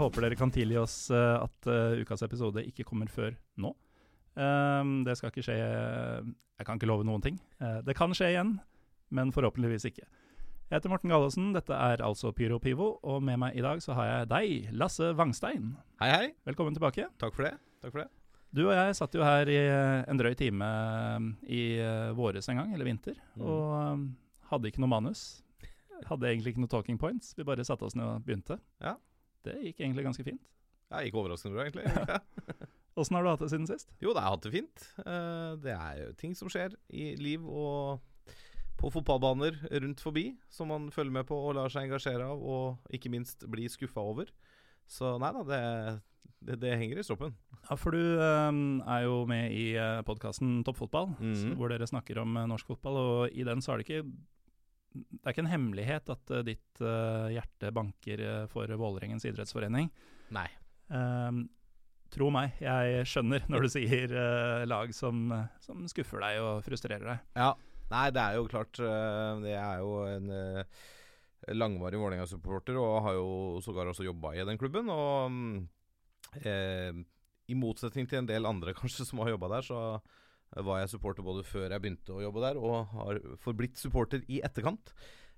[0.00, 3.74] håper dere kan tilgi oss eh, at eh, ukas episode ikke kommer før nå.
[4.40, 7.38] Ehm, det skal ikke skje Jeg kan ikke love noen ting.
[7.60, 8.54] Eh, det kan skje igjen,
[9.10, 10.04] men forhåpentligvis ikke.
[10.70, 13.96] Jeg heter Morten Gallaasen, dette er altså Pyro Pivo, og med meg i dag så
[13.98, 15.72] har jeg deg, Lasse Wangstein.
[15.98, 16.26] Hei, hei.
[16.46, 17.08] Velkommen tilbake.
[17.18, 17.56] Takk for det.
[17.82, 18.08] Takk for det.
[18.54, 22.46] Du og jeg satt jo her i eh, en drøy time eh, i eh, våres
[22.50, 23.42] en gang, eller vinter, Mm.
[23.46, 24.06] og eh,
[24.52, 25.24] hadde ikke noe manus.
[26.06, 27.34] Hadde egentlig ikke noe talking points.
[27.36, 28.56] Vi bare satte oss ned og begynte.
[28.80, 28.94] Ja.
[29.46, 30.42] Det gikk egentlig ganske fint.
[30.90, 31.86] Ja, ikke overraskende bra, egentlig.
[33.00, 33.92] Åssen har du hatt det siden sist?
[34.02, 34.86] jo, det har jeg hatt det fint.
[35.04, 38.00] Eh, Det er jo ting som skjer i liv og
[38.80, 42.94] på fotballbaner rundt forbi, som man følger med på og lar seg engasjere av, og
[42.96, 44.30] ikke minst blir skuffa over.
[44.88, 45.60] Så nei da, det,
[46.48, 47.36] det, det henger i stroppen.
[47.60, 48.60] Ja, for du eh,
[48.96, 51.54] er jo med i uh, podkasten Toppfotball, mm -hmm.
[51.56, 54.10] hvor dere snakker om eh, norsk fotball, og i den så er det ikke
[54.92, 59.90] det er ikke en hemmelighet at eh, ditt eh, hjerte banker eh, for Vålerengens idrettsforening.
[60.34, 60.46] Nei.
[60.90, 61.44] Um,
[62.10, 65.28] tro meg, jeg skjønner når du sier uh, lag som,
[65.62, 67.28] som skuffer deg og frustrerer deg.
[67.38, 67.52] Ja.
[67.90, 70.28] Nei, det er jo klart Det er jo en
[71.56, 74.90] langvarig Vålerenga-supporter, og har jo sågar også jobba i den klubben.
[74.92, 75.68] Og mm,
[76.44, 77.00] eh,
[77.50, 79.80] i motsetning til en del andre kanskje som har jobba der, så
[80.56, 84.40] var jeg supporter både før jeg begynte å jobbe der, og har forblitt supporter i
[84.42, 84.92] etterkant.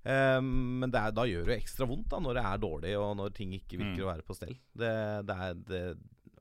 [0.05, 3.13] Um, men det er, da gjør det ekstra vondt da når det er dårlig, og
[3.21, 4.07] når ting ikke virker Mm.
[4.07, 4.57] å være på stell.
[4.75, 4.93] Det,
[5.29, 5.83] det er det,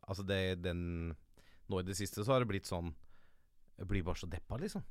[0.07, 1.15] Altså, det den
[1.69, 2.89] Nå i det siste så har det blitt sånn
[3.77, 4.81] Jeg blir bare så deppa, liksom.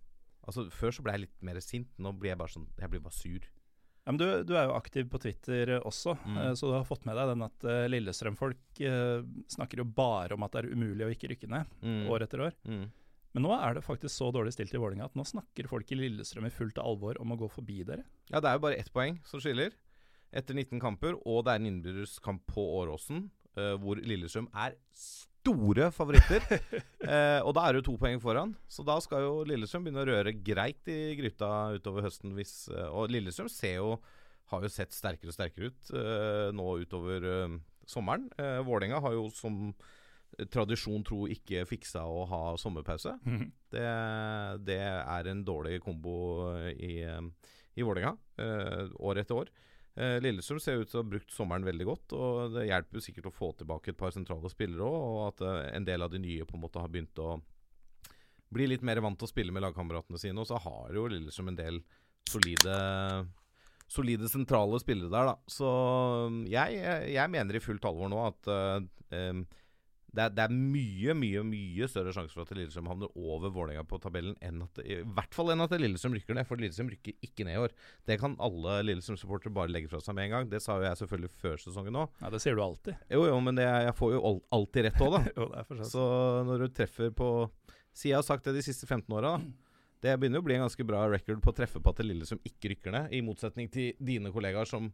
[0.47, 1.89] Altså Før så ble jeg litt mer sint.
[1.98, 3.41] Nå blir jeg bare sånn Jeg blir bare sur.
[4.06, 6.39] Ja, men du, du er jo aktiv på Twitter eh, også, Mm.
[6.39, 8.81] eh, så du har fått med deg den at eh, Lillestrøm-folk
[9.50, 12.06] snakker jo bare om at det er umulig å ikke rykke ned, Mm.
[12.09, 12.55] år etter år.
[12.65, 12.87] Mm.
[13.37, 15.99] Men nå er det faktisk så dårlig stilt i Vålinga at nå snakker folk i
[15.99, 18.03] Lillestrøm i fullt alvor om å gå forbi dere.
[18.31, 19.77] Ja, det er jo bare ett poeng som skiller.
[20.35, 24.77] Etter 19 kamper, og det er en innbyrdes kamp på Åråsen, uh, hvor Lillestrøm er
[24.95, 26.43] store favoritter.
[27.07, 30.05] uh, og da er det jo to poeng foran, så da skal jo Lillestrøm begynne
[30.05, 32.35] å røre greit i gryta utover høsten.
[32.39, 33.95] Hvis, uh, og Lillestrøm ser jo,
[34.51, 35.91] har jo sett sterkere og sterkere ut
[36.59, 37.23] nå utover
[37.87, 38.25] sommeren.
[38.67, 39.69] Vålerenga har jo som
[40.49, 43.17] tradisjon tro ikke fiksa å ha sommerpause.
[43.71, 43.87] Det,
[44.67, 46.15] det er en dårlig kombo
[46.73, 49.53] i, i Vålerenga, eh, år etter år.
[50.00, 53.05] Eh, Lillestrøm ser ut til å ha brukt sommeren veldig godt, og det hjelper jo
[53.05, 56.12] sikkert å få tilbake et par sentrale spillere òg, og at eh, en del av
[56.12, 57.41] de nye på en måte har begynt å
[58.50, 60.39] bli litt mer vant til å spille med lagkameratene sine.
[60.43, 61.84] Og så har jo Lillestrøm en del
[62.31, 62.79] solide
[63.91, 65.50] Solide sentrale spillere der, da.
[65.50, 65.69] Så
[66.47, 66.77] jeg,
[67.11, 68.77] jeg mener i fullt alvor nå at uh,
[69.11, 69.41] em,
[70.10, 73.84] det er, det er mye, mye mye større sjanse for at Lillestrøm havner over Vålerenga
[73.87, 77.15] på tabellen enn at I hvert fall enn at Lillestrøm rykker ned, for Lillestrøm rykker
[77.26, 77.75] ikke ned i år.
[78.10, 80.50] Det kan alle Lillestrøm-supportere bare legge fra seg med en gang.
[80.50, 82.19] Det sa jo jeg selvfølgelig før sesongen òg.
[82.25, 82.99] Ja, det sier du alltid.
[83.12, 85.22] Jo, jo, men det, jeg får jo alltid rett òg, da.
[85.38, 86.06] jo, Så
[86.50, 87.32] når du treffer på
[87.91, 89.70] Si jeg har sagt det de siste 15 åra, da.
[90.00, 92.41] Det begynner jo å bli en ganske bra record på å treffe på at Lillestrøm
[92.49, 94.87] ikke rykker ned, i motsetning til dine kollegaer som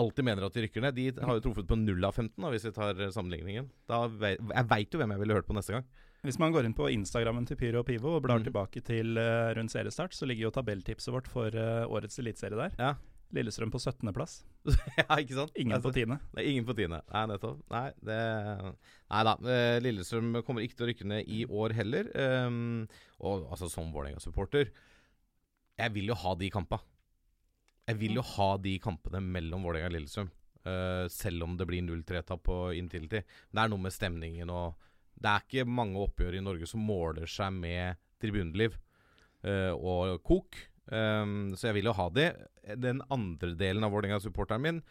[0.00, 0.96] alltid mener at de rykker ned.
[0.96, 3.68] De har jo truffet på 0 av 15, da, hvis vi tar eh, sammenligningen.
[3.90, 5.86] Da vei, jeg veit jo hvem jeg ville hørt på neste gang.
[6.26, 8.46] Hvis man går inn på Instagrammen til Pyro og Pivo og blar mm.
[8.48, 12.74] tilbake til uh, rundt seriestart, så ligger jo tabelltipset vårt for uh, årets eliteserie der.
[12.80, 12.96] Ja.
[13.36, 14.40] Lillestrøm på 17.-plass.
[15.00, 15.54] ja, ikke sant?
[15.58, 16.18] Ingen Altså, på tiende.
[16.34, 17.00] Er ingen på tiende.
[17.12, 17.62] Nei, nettopp.
[17.70, 18.18] Nei, det
[19.12, 19.36] Nei da.
[19.82, 22.10] Lillestrøm kommer ikke til å rykke ned i år heller.
[22.46, 22.84] Um,
[23.18, 26.80] og altså, som Vålerenga-supporter Jeg vil jo ha de kampa.
[27.86, 30.32] Jeg vil jo ha de kampene mellom Vålerenga og Lillesund.
[30.66, 33.20] Uh, selv om det blir 0-3-tap på Intility.
[33.22, 34.74] Det er noe med stemningen og
[35.16, 38.74] Det er ikke mange oppgjør i Norge som måler seg med tribuneliv
[39.46, 40.58] uh, og kok.
[40.90, 42.26] Um, så jeg vil jo ha de.
[42.76, 44.82] Den andre delen av Vålerenga-supporteren min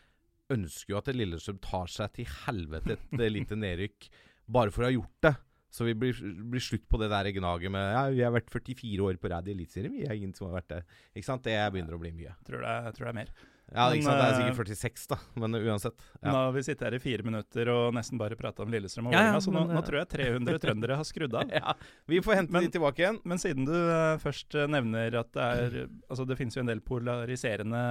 [0.55, 4.09] ønsker jo at Lillesund tar seg til helvete et lite nedrykk
[4.45, 5.35] bare for å ha gjort det.
[5.75, 6.15] Så vi blir,
[6.51, 9.49] blir slutt på det der gnaget med Ja, vi har vært 44 år på rad
[9.49, 9.91] i Eliteserien.
[9.97, 10.77] Vi er ingen som har vært det.
[11.17, 11.43] Ikke sant?
[11.43, 12.31] Det begynner å bli mye.
[12.47, 13.33] Tror det, er- tror det er mer.
[13.73, 14.19] Ja, Men, ikke sant?
[14.21, 15.17] Det er eh, sikkert 46, da.
[15.41, 16.03] Men uansett.
[16.21, 19.15] Nå har vi sittet her i fire minutter og nesten bare prata om Lillestrøm og
[19.17, 21.49] Ja, ja, så nå, nå eh, tror jeg 300 trøndere har skrudd av.
[21.59, 21.73] ja.
[22.07, 23.17] Vi får hente Men- de tilbake igjen.
[23.25, 26.79] Men siden du uh, først nevner at det er Altså, det finnes jo en del
[26.85, 27.81] polariserende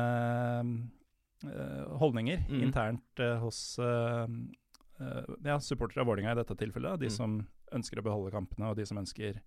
[1.45, 2.63] uh, holdninger Mm.
[2.71, 3.79] internt uh, hos
[5.45, 7.01] ja, supportere av Vålerenga i dette tilfellet.
[7.03, 7.11] De Mm.
[7.11, 7.33] som
[7.75, 9.41] ønsker å beholde kampene, og de som ønsker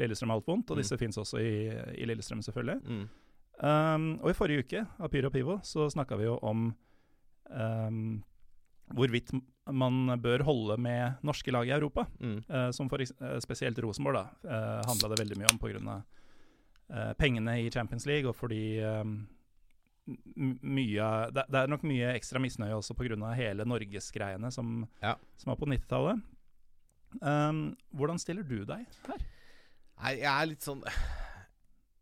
[0.00, 0.70] Lillestrøm alt vondt.
[0.70, 0.82] Og Mm.
[0.82, 1.52] disse finnes også i,
[2.00, 2.80] i Lillestrøm, selvfølgelig.
[2.86, 3.08] Mm.
[3.60, 6.70] Um, og i forrige uke av Pyro og Pivo så snakka vi jo om
[7.50, 8.22] um,
[8.96, 9.34] hvorvidt
[9.70, 12.06] man bør holde med norske lag i Europa.
[12.20, 12.38] Mm.
[12.48, 15.98] Uh, som for eh, spesielt Rosenborg da, uh, handla det veldig mye om pga.
[16.90, 19.12] Uh, pengene i Champions League, og fordi um,
[20.64, 23.34] mye det, det er nok mye ekstra misnøye også pga.
[23.38, 25.14] hele norgesgreiene som, Ja.
[25.36, 26.22] som var på 90-tallet.
[27.18, 29.26] Um, hvordan stiller du deg her?
[30.00, 30.84] Nei, jeg er litt sånn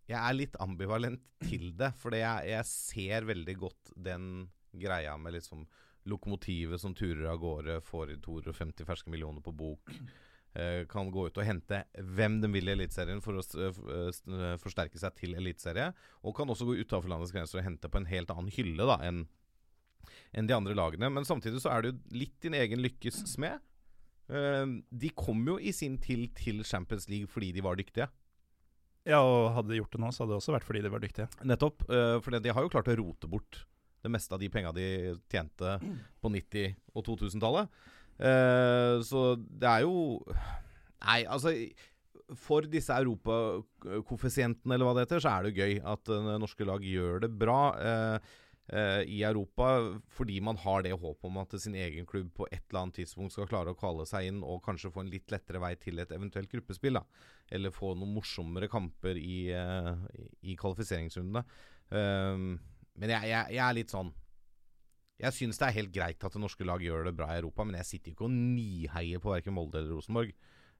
[0.09, 1.91] Jeg er litt ambivalent til det.
[2.01, 5.67] For jeg, jeg ser veldig godt den greia med liksom
[6.09, 9.93] lokomotivet som turer av gårde, får 250 ferske millioner på bok.
[10.55, 11.83] eh, kan gå ut og hente
[12.17, 15.91] hvem de vil i Eliteserien for å eh, eh, forsterke seg til eliteserie.
[16.25, 19.01] Og kan også gå utafor landets grenser og hente på en helt annen hylle da
[19.05, 19.27] enn
[20.49, 21.11] de andre lagene.
[21.13, 23.61] Men samtidig så er det litt din egen lykkes smed.
[24.29, 24.65] Eh,
[25.03, 28.09] de kom jo i sin tid til Champions League fordi de var dyktige.
[29.09, 31.01] Ja, og hadde de gjort det nå, så hadde det også vært fordi de var
[31.01, 31.29] dyktige.
[31.49, 31.87] Nettopp.
[31.89, 33.63] Uh, for de har jo klart å rote bort
[34.05, 35.77] det meste av de penga de tjente
[36.23, 37.71] på 90- og 2000-tallet.
[38.19, 40.19] Eh, så det er jo
[40.99, 41.53] Nei, altså
[42.35, 46.83] For disse europakoeffisientene, eller hva det heter, så er det gøy at eh, norske lag
[46.83, 47.61] gjør det bra.
[47.79, 49.69] eh, eh, I Europa
[50.13, 53.33] fordi man har det håpet om at sin egen klubb på et eller annet tidspunkt
[53.33, 56.13] skal klare å kvale seg inn og kanskje få en litt lettere vei til et
[56.13, 56.99] eventuelt gruppespill.
[56.99, 57.05] da
[57.49, 59.95] Eller få noen morsommere kamper i, eh,
[60.43, 61.45] i kvalifiseringsrundene.
[61.89, 62.59] Um,
[63.01, 64.11] men jeg, jeg, jeg er litt sånn
[65.23, 67.65] Jeg syns det er helt greit at det norske lag gjør det bra i Europa,
[67.65, 70.35] men jeg sitter ikke og niheier på verken Molde eller Rosenborg.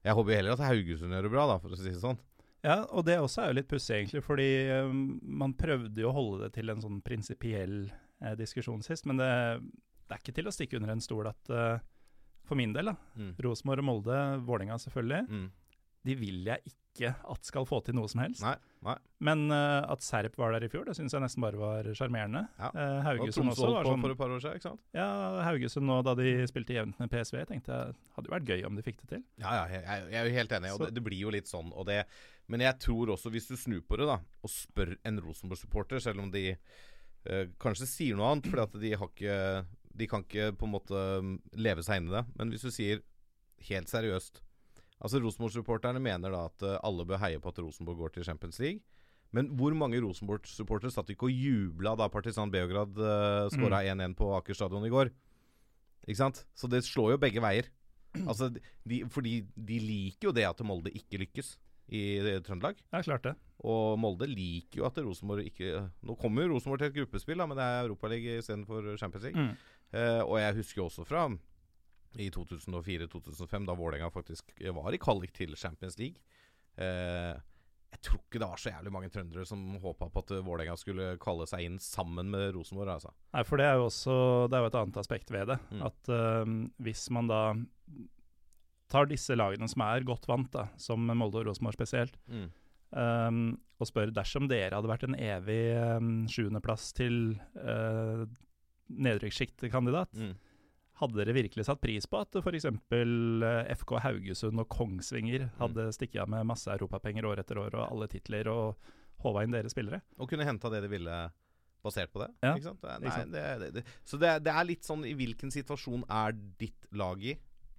[0.05, 2.21] Jeg håper jo heller at Haugesund gjør det bra, da, for å si det sånn.
[2.63, 4.47] Ja, og det også er jo litt pussig, egentlig, fordi
[4.83, 7.77] um, man prøvde jo å holde det til en sånn prinsipiell
[8.21, 9.29] eh, diskusjon sist, men det,
[10.09, 11.77] det er ikke til å stikke under en stol at uh,
[12.49, 13.31] for min del, da, Mm.
[13.45, 15.49] Rosenborg og Molde, Vålerenga selvfølgelig, Mm.
[16.09, 18.41] De vil jeg ikke at skal få til noe som helst.
[18.43, 18.95] Nei, nei.
[19.23, 22.41] Men uh, at Serp var der i fjor, det syns jeg nesten bare var sjarmerende.
[22.59, 22.71] Ja.
[22.73, 24.83] Eh, Haugesund også var sånn for et par år siden, ikke sant?
[24.97, 25.07] Ja,
[25.45, 28.79] Haugesund nå da de spilte jevnt med PSV, tenkte jeg hadde jo vært gøy om
[28.79, 29.23] de fikk det til.
[29.43, 31.51] Ja, ja, jeg, jeg jeg er jo helt enig, og det, det blir jo litt
[31.51, 31.71] sånn.
[31.71, 32.01] Og det,
[32.51, 36.25] men jeg tror også, hvis du snur på det da og spør en Rosenborg-supporter, selv
[36.25, 39.41] om de uh, kanskje sier noe annet, fordi at de har ikke
[39.99, 42.27] De kan ikke på en måte mm, leve seg inn i det.
[42.39, 43.01] Men hvis du sier
[43.67, 44.39] helt seriøst
[44.99, 48.59] Altså Rosenborg-supporterne mener da at eh, alle bør heie på at Rosenborg går til Champions
[48.59, 48.83] League.
[49.35, 54.31] Men hvor mange Rosenborg-supportere satt ikke og jubla da Partisan Beograd uh, skåra 1-1 på
[54.39, 55.11] Aker stadion i går?
[56.07, 56.41] Ikke sant?
[56.57, 57.69] Så det slår jo begge veier.
[58.25, 58.47] Altså,
[58.89, 61.51] de, fordi de liker jo det at Molde ikke lykkes
[61.93, 62.79] i eh, Trøndelag.
[62.89, 63.35] Ja, klart det.
[63.69, 67.45] Og Molde liker jo at Rosenborg ikke Nå kommer jo Rosenborg til et gruppespill, da,
[67.45, 69.45] men det er Europaliga istedenfor Champions League.
[69.45, 69.53] Mm.
[69.93, 71.27] Uh, og jeg husker jo også fra
[72.17, 76.21] i 2004-2005, da Vålerenga faktisk var i kvalik til Champions League.
[76.79, 77.37] Eh,
[77.89, 81.11] jeg tror ikke det var så jævlig mange trøndere som håpa på at Vålerenga skulle
[81.21, 82.91] kalle seg inn sammen med Rosenborg.
[82.99, 83.13] Altså.
[83.33, 84.15] Nei, for det er jo også
[84.49, 85.57] Det er jo et annet aspekt ved det.
[85.73, 85.81] Mm.
[85.89, 86.53] At eh,
[86.85, 87.41] hvis man da
[88.89, 93.41] tar disse lagene som er godt vant, da, som Molde og Rosenborg spesielt, eh,
[93.79, 98.25] og spør dersom dere hadde vært en evig um, sjuendeplass til uh,
[98.89, 100.33] nedrykkssjiktkandidat, Mm.
[100.99, 102.67] Hadde dere virkelig satt pris på at f.eks.
[102.69, 103.43] Uh,
[103.79, 108.09] FK Haugesund og Kongsvinger hadde stikket av med masse europapenger år etter år og alle
[108.11, 108.91] titler, og
[109.23, 110.01] håva inn deres spillere?
[110.19, 111.19] Og kunne henta det de ville
[111.83, 112.29] basert på det.
[112.43, 112.83] Ja, Ikke sant?
[112.83, 113.35] Er- ikke sant.
[113.35, 113.83] Det, det.
[114.07, 117.37] Så det, det er litt sånn i hvilken situasjon er ditt lag i?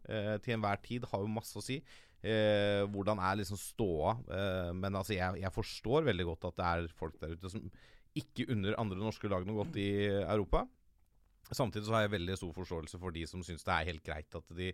[0.09, 1.81] Eh, til enhver tid har jo masse å si.
[2.21, 4.17] Eh, hvordan er liksom ståa?
[4.29, 7.65] Eh, men altså, jeg, jeg forstår veldig godt at det er folk der ute som
[8.17, 10.65] ikke unner andre norske lag noe godt i Europa.
[11.57, 14.37] Samtidig så har jeg veldig stor forståelse for de som syns det er helt greit
[14.39, 14.73] at de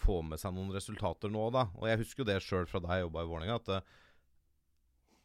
[0.00, 1.66] får med seg noen resultater nå, da.
[1.80, 3.92] Og jeg husker jo det sjøl fra da jeg jobba i Vålerenga, at eh,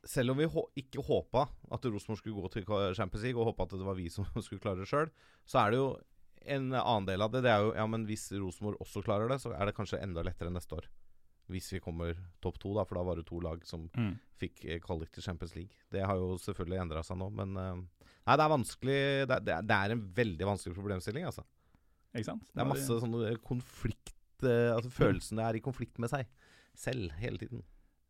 [0.08, 0.48] selv om vi
[0.80, 4.08] ikke håpa at Rosenborg skulle gå til Champions League, og håpa at det var vi
[4.14, 5.12] som skulle klare det sjøl,
[5.48, 5.90] så er det jo
[6.50, 7.44] en annen del av det.
[7.46, 10.24] Det er jo ja, men hvis Rosenborg også klarer det, så er det kanskje enda
[10.26, 10.88] lettere neste år.
[11.50, 13.88] Hvis vi kommer topp to, da, for da var det to lag som
[14.40, 15.74] fikk eh, kvalik til Champions League.
[15.92, 17.80] Det har jo selvfølgelig endra seg nå, men eh,
[18.30, 21.42] Nei, det er vanskelig det er, det er- en veldig vanskelig problemstilling, altså.
[22.14, 22.44] Ikke sant?
[22.54, 26.28] Det er masse sånne konflikt eh, Altså følelsene er i konflikt med seg
[26.78, 27.64] selv hele tiden.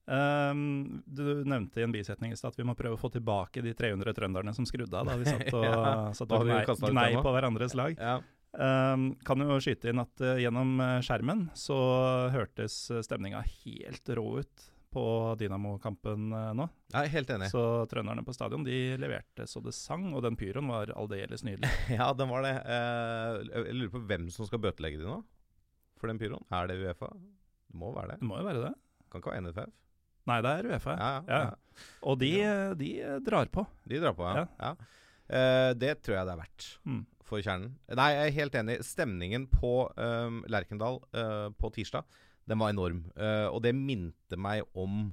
[0.09, 3.61] Um, du nevnte i en bisetning i stad at vi må prøve å få tilbake
[3.61, 7.11] de 300 trønderne som skrudde av da vi satt og, Ja, satt og gnei, gnei
[7.21, 7.93] på hverandres lag.
[7.99, 8.15] Ja.
[8.57, 11.77] Ehm, kan jo skyte inn at uh, gjennom eh, skjermen så
[12.33, 15.03] hørtes uh, stemninga helt rå ut på
[15.37, 16.65] Dynamo-kampen uh, nå.
[16.97, 17.51] Er helt enig.
[17.53, 21.69] Så trønderne på stadion de leverte så det sang, og den pyroen var aldeles nydelig.
[21.99, 22.55] Ja, den var det.
[22.65, 25.19] Uh, jeg lurer på hvem som skal bøtelegge de nå?
[26.01, 26.47] For den pyroen?
[26.49, 27.11] Er det Uefa?
[27.69, 28.23] Det må være det.
[28.23, 28.73] Det må jo være det.
[29.11, 29.75] Kan ikke være NFF?
[30.29, 30.95] Nei, det er Uefa.
[30.97, 31.41] Ja, ja, Ja.
[31.51, 31.85] ja.
[32.09, 32.31] Og de,
[32.81, 33.63] de eh, drar på.
[33.87, 34.73] De drar på, ja.
[35.29, 37.05] Eh, det tror jeg det er verdt Mm.
[37.23, 37.75] for kjernen.
[37.93, 38.79] Nei, jeg er helt enig.
[38.83, 42.03] Stemningen på um, Lerkendal uh, på tirsdag,
[42.49, 43.03] den var enorm.
[43.13, 45.11] Uh, og det minte meg om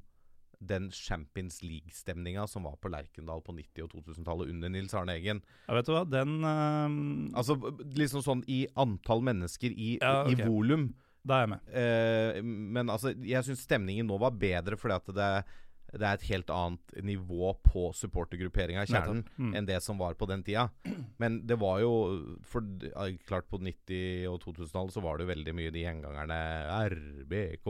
[0.58, 5.42] den Champions League-stemninga som var på Lerkendal på 90- og 2000-tallet under Nils Arne Eggen.
[5.68, 7.58] Ja, vet du hva, den eh, Altså
[7.92, 10.94] liksom sånn i antall mennesker, i, Ja, i volum.
[11.26, 12.48] Da er jeg med.
[12.72, 15.30] Men altså, jeg syns stemningen nå var bedre fordi at det,
[15.92, 19.52] det er et helt annet nivå på supportergrupperinga i kjernen Mm.
[19.56, 20.68] enn det som var på den tida.
[21.18, 21.92] Men det var jo
[22.42, 22.60] For
[23.26, 26.40] klart på 90- og 2000-tallet så var det jo veldig mye de gjengangerne
[26.90, 27.66] RBK,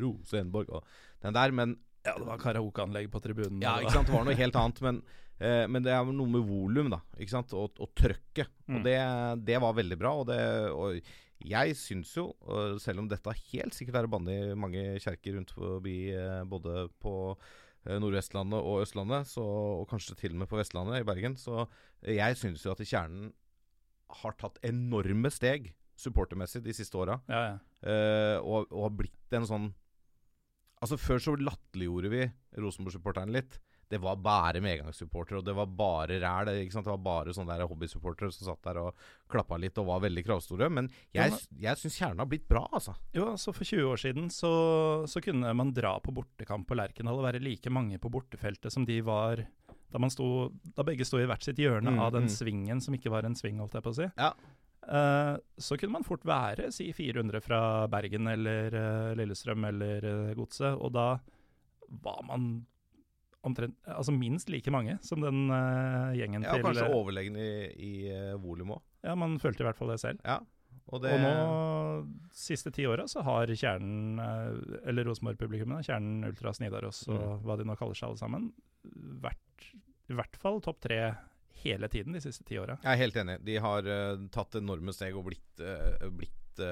[0.00, 0.84] Rosenborg og
[1.22, 1.50] den der.
[1.52, 3.60] Men Ja, det var karaokeanlegg på tribunen.
[3.60, 4.80] ja, ikke sant, det var noe helt annet.
[4.80, 5.02] Men,
[5.40, 7.00] eh, men det er noe med volum, da.
[7.18, 8.48] Ikke sant, og, og trøkket.
[8.68, 8.76] Mm.
[8.78, 8.98] Og det,
[9.44, 10.12] det var veldig bra.
[10.22, 10.38] Og, det,
[10.72, 11.00] og
[11.44, 12.30] jeg syns jo,
[12.82, 16.88] selv om dette helt sikkert er å banne i mange kjerker rundt forbi eh, både
[17.02, 21.38] på eh, Nordvestlandet og Østlandet, så, og kanskje til og med på Vestlandet, i Bergen,
[21.38, 21.66] så
[22.02, 23.30] jeg syns jo at kjernen
[24.22, 27.18] har tatt enorme steg supportermessig de siste åra.
[27.28, 27.56] Ja, ja.
[28.42, 29.68] Og, og har blitt en sånn
[30.78, 32.20] Altså Før så latterliggjorde vi
[32.62, 33.56] Rosenborg-supporterne litt.
[33.88, 36.50] Det var bare medgangssupportere, og det var bare ræl.
[36.52, 40.24] Det, var bare sånne der hobbysupportere som satt der og klappa litt og var veldig
[40.26, 40.68] kravstore.
[40.72, 42.96] Men jeg, jeg syns kjernen har blitt bra, altså.
[43.16, 44.52] Jo, altså For 20 år siden så,
[45.08, 48.84] så kunne man dra på bortekamp på Lerkendal og være like mange på bortefeltet som
[48.88, 49.46] de var
[49.88, 52.32] da, man sto, da begge sto i hvert sitt hjørne Mm, av den mm.
[52.32, 54.08] svingen som ikke var en sving, holdt jeg på å si.
[54.20, 54.32] Ja.
[54.88, 57.60] Uh, så kunne man fort være si 400 fra
[57.92, 61.08] Bergen eller uh, Lillestrøm eller uh, Godset, og da
[62.04, 62.66] var man
[63.46, 67.50] omtrent Altså minst like mange som den uh, gjengen Ja, til kanskje eh, overlegen i,
[67.74, 68.82] i uh, volum òg.
[69.06, 70.22] Ja, man følte i hvert fall det selv.
[70.26, 70.40] Ja.
[70.88, 71.32] Og det Og nå,
[72.34, 74.16] siste ti åra, så har kjernen,
[74.88, 77.42] eller Rosenborg-publikummet, kjernen Ultras Nidaros og Mm.
[77.44, 78.46] hva de nå kaller seg alle sammen,
[79.20, 79.66] vært
[80.08, 80.98] i hvert fall topp tre
[81.60, 82.78] hele tiden de siste ti åra.
[82.80, 83.36] Jeg er helt enig.
[83.44, 83.84] De har
[84.32, 85.60] tatt enorme steg og blitt,
[86.16, 86.62] blitt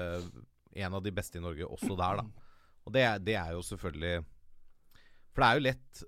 [0.81, 2.27] en av de beste i Norge også der, da.
[2.87, 4.13] Og det, det er jo selvfølgelig
[5.35, 6.03] For det er jo lett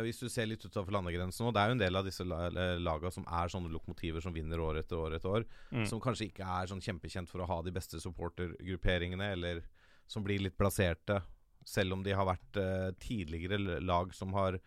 [0.00, 2.78] hvis du ser litt utover landegrensen nå, det er jo en del av disse eh,
[2.80, 5.84] laga som er sånne lokomotiver som vinner år etter år etter år, Mm.
[5.86, 9.62] som kanskje ikke er sånn kjempekjent for å ha de beste supportergrupperingene, eller
[10.06, 11.20] som blir litt plasserte,
[11.64, 14.58] selv om de har vært uh, tidligere lag som har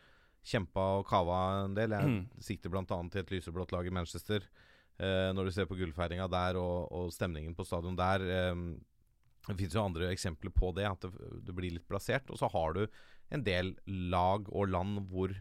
[0.46, 1.90] kjempa og kava en del.
[1.92, 2.30] Jeg Mm.
[2.40, 2.86] sikter bl.a.
[2.86, 4.42] til et lyseblått lag i Manchester.
[5.00, 8.22] Uh, når du ser på gullfeiringa der og, og stemningen på stadion der
[8.54, 8.80] um,
[9.48, 11.12] Det finnes jo andre eksempler på det, at det,
[11.46, 12.30] det blir litt plassert.
[12.32, 12.88] Og så har du
[13.34, 15.34] en del lag og land hvor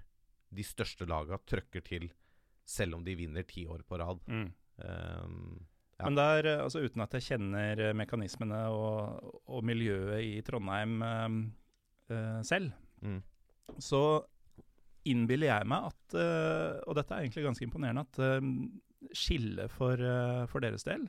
[0.54, 2.08] de største laga trøkker til,
[2.64, 4.22] selv om de vinner ti år på rad.
[4.30, 4.50] Mm.
[4.84, 5.66] Um,
[5.98, 6.08] Ja.
[6.08, 11.02] Men der, eh, altså uten at jeg kjenner eh, mekanismene og, og miljøet i Trondheim
[11.04, 12.72] eh, selv,
[13.04, 13.20] mm.
[13.78, 14.02] så
[15.06, 20.00] innbiller jeg meg at, uh, og dette er egentlig ganske imponerende, at uh, skillet for,
[20.48, 21.02] for deres del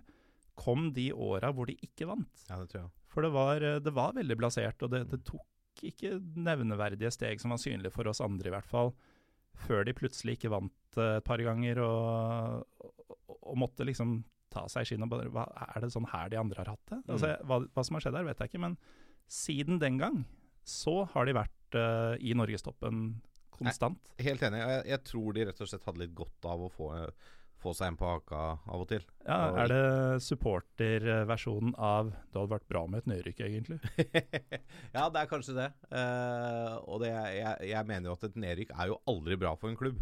[0.59, 2.43] kom de åra hvor de ikke vant.
[2.49, 2.91] ja, det tror jeg.
[3.07, 5.45] For det var, det var veldig blasert, og det, det tok
[5.83, 8.93] ikke nevneverdige steg som var synlige for oss andre, i hvert fall,
[9.65, 14.19] før de plutselig ikke vant eh, et par ganger og, og, og måtte liksom
[14.55, 16.91] ta seg i skinnet og bare hva, Er det sånn her de andre har hatt
[16.91, 17.01] det?
[17.11, 18.77] Altså, hva, hva som har skjedd her, vet jeg ikke, men
[19.31, 20.23] siden den gang
[20.65, 23.07] så har de vært uh, i norgestoppen
[23.55, 24.13] konstant.
[24.21, 24.61] Helt enig.
[24.61, 26.89] Jeg, jeg tror de rett og slett hadde litt godt av å få,
[27.65, 29.03] få seg en på haka av og til.
[29.25, 33.79] Ja, Er det supporterversjonen av 'det hadde vært bra med et nedrykk', egentlig?
[34.95, 35.69] ja, det er kanskje det.
[35.89, 39.71] Uh, og det, jeg, jeg mener jo at et nedrykk er jo aldri bra for
[39.71, 40.01] en klubb.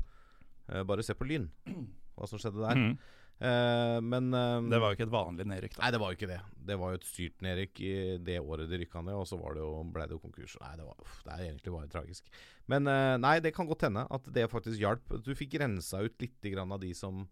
[0.69, 1.49] Uh, bare se på Lyn,
[2.17, 2.79] hva som skjedde der.
[2.79, 2.95] Mm.
[3.43, 4.29] Uh, men
[4.71, 5.83] Det var jo ikke et vanlig nedrykk, da.
[5.83, 6.41] Nei, det var jo ikke det.
[6.71, 7.93] Det var jo et styrt nedrykk i
[8.23, 10.57] det året de rykka ned, og så var det jo, ble det jo konkurs.
[10.63, 12.35] Nei, det, var, uff, det er egentlig bare tragisk.
[12.71, 12.87] Men
[13.19, 15.15] nei, det kan godt hende at det faktisk hjalp.
[15.25, 17.25] Du fikk rensa ut litt grann av de som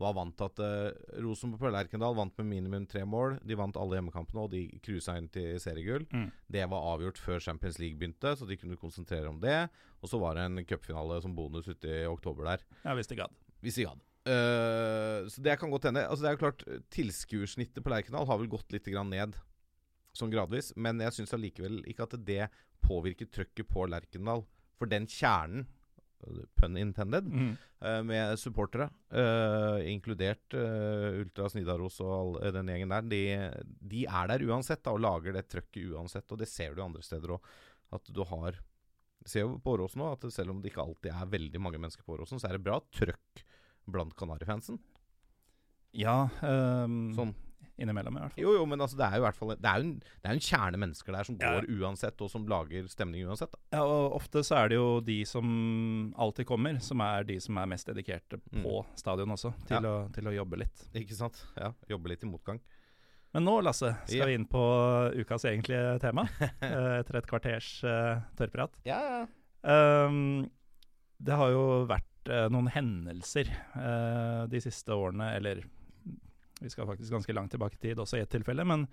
[0.00, 3.36] var vant til at uh, Rosenborg på Lerkendal vant med minimum tre mål.
[3.46, 6.06] De vant alle hjemmekampene, og de cruisa inn til seriegull.
[6.10, 6.26] Mm.
[6.56, 9.60] Det var avgjort før Champions League begynte, så de kunne konsentrere om det.
[10.02, 12.66] Og så var det en cupfinale som bonus ute i oktober der.
[12.82, 13.38] Ja, hvis de gadd.
[13.62, 14.02] Hvis de gadd.
[14.24, 16.06] Uh, så det kan godt hende.
[16.08, 19.38] Altså det er jo klart Tilskuersnittet på Lerkendal har vel gått litt grann ned,
[20.16, 20.72] sånn gradvis.
[20.74, 22.48] Men jeg syns allikevel ikke at det
[22.84, 24.42] påvirker trøkket på Lerkendal.
[24.80, 25.68] For den kjernen,
[26.58, 27.50] pun intended, mm.
[27.84, 33.22] uh, med supportere, uh, inkludert uh, Ultras Nidaros og all, eh, den gjengen der, de,
[33.94, 36.26] de er der uansett da, og lager det trøkket uansett.
[36.30, 37.52] Og det ser du andre steder òg.
[37.94, 38.56] At du har
[39.24, 41.78] Du ser jo på Åråsen nå at selv om det ikke alltid er veldig mange
[41.80, 43.44] mennesker på Åråsen, så er det bra trøkk
[43.88, 44.80] blant Kanarifansen.
[45.94, 47.32] Ja, Um, Sånn.
[47.78, 48.42] Innimellom i hvert fall.
[48.44, 50.28] Jo, jo, men altså, det er jo i hvert fall Det er jo en, det
[50.30, 51.50] er en kjerne mennesker der som Ja.
[51.56, 53.50] går uansett, og som lager stemning uansett.
[53.50, 53.58] Da.
[53.78, 57.58] Ja, og ofte så er det jo de som alltid kommer, som er de som
[57.58, 59.90] er mest dedikerte på stadion også, til, Ja.
[60.06, 60.86] å, til å jobbe litt.
[60.94, 61.44] Ikke sant?
[61.58, 62.60] Ja, Jobbe litt i motgang.
[63.34, 64.26] Men nå, Lasse, skal Ja.
[64.26, 64.60] vi inn på
[65.18, 66.28] ukas egentlige tema,
[66.62, 68.78] eh, etter et kvarters uh, tørrprat.
[68.86, 69.26] Ja, ja.
[70.06, 70.50] Um,
[71.18, 75.64] det har jo vært uh, noen hendelser uh, de siste årene, eller
[76.60, 78.86] vi skal faktisk ganske langt tilbake i tid også i ett tilfelle, men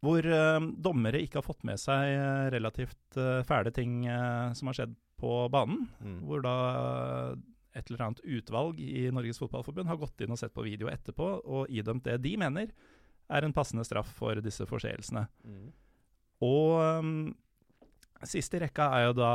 [0.00, 2.14] hvor uh, dommere ikke har fått med seg
[2.54, 4.06] relativt fæle ting
[4.56, 5.82] som har skjedd på banen.
[6.00, 6.20] Mm.
[6.24, 6.54] Hvor da
[7.76, 11.28] et eller annet utvalg i Norges Fotballforbund har gått inn og sett på video etterpå
[11.44, 12.72] og idømt det de mener
[13.30, 15.26] er en passende straff for disse forseelsene.
[15.46, 15.70] Mm.
[16.46, 17.12] Og um,
[18.26, 19.32] sist i rekka er jo da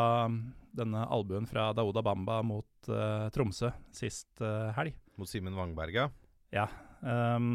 [0.76, 4.98] denne albuen fra Daouda Bamba mot uh, Tromsø sist uh, helg.
[5.16, 6.10] Mot Simen Wangberga?
[6.52, 6.68] ja.
[7.06, 7.50] Um,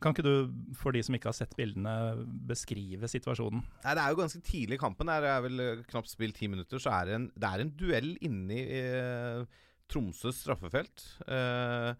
[0.00, 0.32] kan ikke du,
[0.80, 1.92] for de som ikke har sett bildene,
[2.48, 3.60] beskrive situasjonen?
[3.84, 5.10] Nei, Det er jo ganske tidlig i kampen.
[5.12, 6.80] Det er vel eh, knapt spilt ti minutter.
[6.80, 9.42] Så er det en, det er en duell inni eh,
[9.92, 11.04] Tromsøs straffefelt.
[11.28, 11.90] Eh,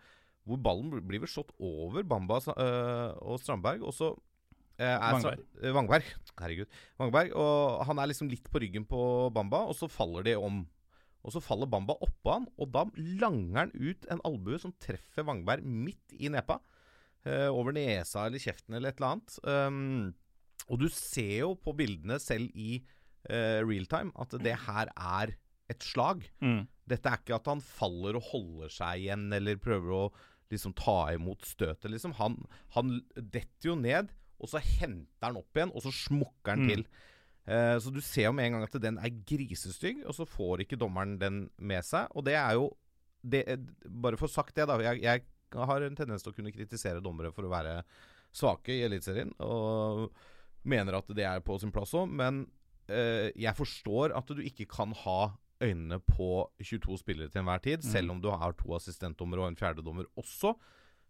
[0.49, 3.85] hvor ballen blir vel slått over Bamba eh, og Strandberg.
[3.85, 4.11] Og så
[4.79, 5.45] eh, er Wangberg.
[5.45, 6.41] Stra- eh.
[6.41, 6.81] Herregud.
[7.01, 7.37] Vangberg.
[7.37, 9.03] Og han er liksom litt på ryggen på
[9.37, 10.65] Bamba, og så faller de om.
[11.25, 12.83] Og så faller Bamba oppå han, og da
[13.21, 16.61] langer han ut en albue som treffer Wangberg midt i nepa.
[17.25, 19.39] eh, over nesa eller kjeften eller et eller annet.
[19.49, 20.15] Um,
[20.69, 22.83] og du ser jo på bildene selv i
[23.25, 25.33] real realtime at det her er
[25.73, 26.27] et slag.
[26.45, 26.67] Mm.
[26.93, 30.03] Dette er ikke at han faller og holder seg igjen eller prøver å
[30.53, 32.13] liksom ta imot støtet, liksom.
[32.21, 32.37] Han,
[32.77, 36.69] han detter jo ned, og så henter han opp igjen, og så smukker han Mm.
[36.69, 36.85] til.
[37.47, 40.63] Eh, så du ser jo med en gang at den er grisestygg, og så får
[40.65, 42.09] ikke dommeren den med seg.
[42.17, 42.71] Og det er jo
[43.25, 43.43] det,
[43.89, 44.79] Bare for sagt det, da.
[44.85, 45.25] Jeg, jeg
[45.55, 47.79] har en tendens til å kunne kritisere dommere for å være
[48.35, 50.09] svake i Eliteserien, og
[50.67, 52.43] mener at det er på sin plass òg, men
[52.91, 55.19] eh, jeg forstår at du ikke kan ha
[55.63, 57.91] øynene på 22 spillere til enhver tid, Mm.
[57.93, 60.57] selv om du har to assistentdommere og en fjerdedommer også.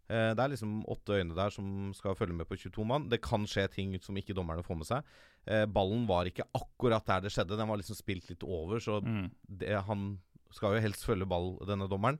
[0.09, 3.07] Eh, det er liksom åtte øyne der som skal følge med på 22 mann.
[3.09, 5.03] Det kan skje ting som ikke dommerne får med seg.
[5.47, 9.01] Eh, ballen var ikke akkurat der det skjedde, den var liksom spilt litt over, så
[9.03, 9.31] Mm.
[9.49, 10.19] det, han
[10.51, 12.19] skal jo helst følge ball, denne dommeren.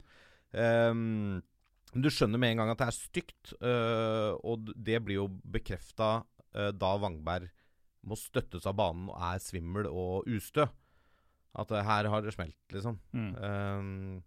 [0.54, 1.42] Um,
[1.94, 6.24] du skjønner med en gang at det er stygt, uh, og det blir jo bekrefta
[6.56, 7.50] da Wangberg
[8.08, 10.64] må støttes av banen og er svimmel og ustø.
[11.56, 13.00] At uh, her har det smelt, liksom.
[13.12, 13.32] Mm.
[13.36, 14.24] Ehm,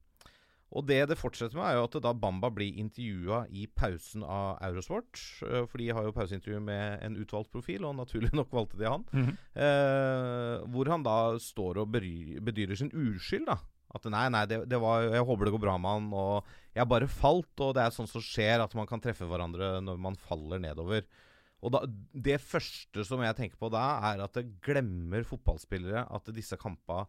[0.69, 4.59] og det det fortsetter med, er jo at da Bamba blir intervjua i pausen av
[4.67, 8.81] Eurosport, øh, for de har jo pauseintervju med en utvalgt profil, og naturlig nok valgte
[8.81, 9.07] de han.
[9.13, 9.35] Mhm.
[9.65, 13.57] Eh, hvor han da står og bedyrer sin uskyld, da.
[13.97, 16.91] At nei, nei, det, det var Jeg håper det går bra med han, og jeg
[16.91, 20.19] bare falt, og det er sånn som skjer, at man kan treffe hverandre når man
[20.21, 21.07] faller nedover.
[21.65, 21.81] Og da,
[22.13, 27.09] Det første som jeg tenker på da, er at det glemmer fotballspillere at disse kampene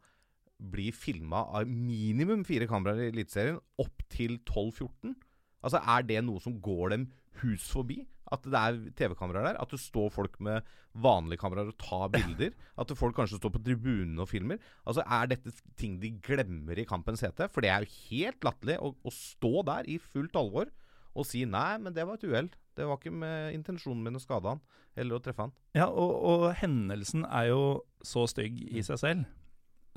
[0.60, 5.15] blir filma av minimum fire kameraer i Eliteserien, opp til 12-14.
[5.63, 7.10] Altså, Er det noe som går dem
[7.41, 8.02] hus forbi?
[8.30, 9.62] At det er TV-kameraer der?
[9.62, 12.54] At det står folk med vanlige kameraer og tar bilder?
[12.78, 14.60] At folk kanskje står på tribunene og filmer?
[14.86, 17.50] Altså, Er dette ting de glemmer i kampens hete?
[17.50, 20.69] For det er jo helt latterlig å, å stå der i fullt alvor
[21.17, 22.48] og si nei, men det var et uhell.
[22.78, 24.62] Det var ikke med intensjonen min å skade han
[25.00, 25.52] eller å treffe han.
[25.76, 27.62] Ja, og, og hendelsen er jo
[28.06, 29.26] så stygg i seg selv.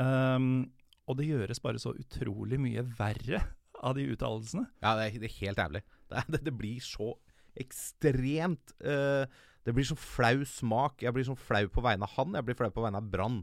[0.02, 0.52] Um,
[1.10, 3.42] og det gjøres bare så utrolig mye verre
[3.82, 4.66] av de uttalelsene.
[4.82, 5.82] Ja, det er, det er helt jævlig.
[6.10, 7.12] Det, det, det blir så
[7.60, 9.26] ekstremt uh,
[9.62, 11.02] Det blir så flau smak.
[11.04, 12.38] Jeg blir så flau på vegne av han.
[12.38, 13.42] Jeg blir flau på vegne av Brann.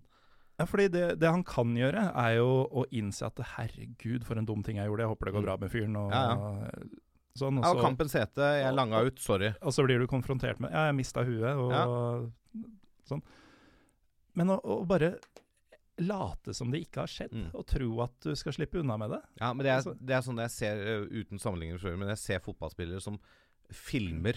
[0.60, 4.48] Ja, fordi det, det han kan gjøre, er jo å innse at herregud, for en
[4.48, 5.06] dum ting jeg gjorde.
[5.06, 5.96] Jeg håper det går bra med fyren.
[5.96, 7.06] Og, ja, Ja,
[7.38, 8.48] Sånn, og, Ja, så, kampens hete.
[8.60, 9.22] Jeg langa ut.
[9.24, 9.54] Sorry.
[9.62, 12.66] og så blir du konfrontert med Ja, jeg mista huet, og
[13.08, 13.24] sånn.
[14.36, 15.14] Men å, å bare
[16.02, 17.50] late som det ikke har skjedd, Mm.
[17.56, 20.16] og tro at du skal slippe unna med det Ja, men det er, Altså- det
[20.16, 23.20] er sånn jeg ser, uh, uten sammenligning men jeg ser fotballspillere som
[23.72, 24.36] filmer,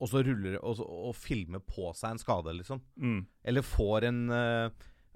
[0.00, 2.80] og så ruller og, og filmer på seg en skade, liksom.
[2.98, 3.26] mm.
[3.44, 4.70] Eller får en, uh,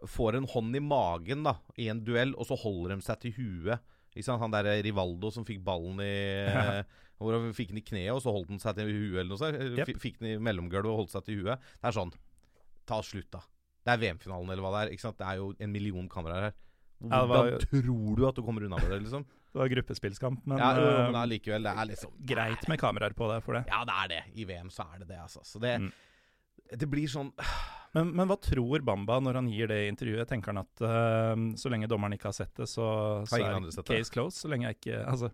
[0.07, 3.33] får en hånd i magen da i en duell, og så holder de seg til
[3.33, 3.81] huet.
[4.27, 6.83] Han der Rivaldo som fikk ballen i ja.
[7.19, 9.39] Hvor han fikk den i kneet, og så holdt han seg til huet, eller noe
[9.41, 9.79] sånt.
[9.79, 9.89] Yep.
[9.99, 11.59] Fikk den i mellomgulvet og holdt seg til huet.
[11.83, 12.13] Det er sånn
[12.89, 13.41] Ta slutt, da.
[13.87, 14.93] Det er VM-finalen, eller hva det er.
[14.97, 15.19] Ikke sant?
[15.19, 16.55] Det er jo en million kameraer her.
[16.99, 19.25] Ja, Hvordan var- tror du at du kommer unna med det, liksom?
[19.49, 23.15] Det var gruppespillskamp, men, ja, jo, eh, men allikevel, det er liksom greit med kameraer
[23.17, 23.63] på det for det.
[23.71, 24.19] Ja, det er det.
[24.37, 25.41] I VM så er det det, altså.
[25.43, 25.93] Så det, Mm.
[26.79, 27.33] det blir sånn
[27.95, 30.29] Men, men hva tror Bamba når han gir det intervjuet?
[30.29, 33.77] Tenker han at uh, så lenge dommeren ikke har sett det, så, så er case
[33.81, 33.87] det?
[33.89, 34.37] case closed?
[34.43, 35.31] Så lenge jeg ikke Altså,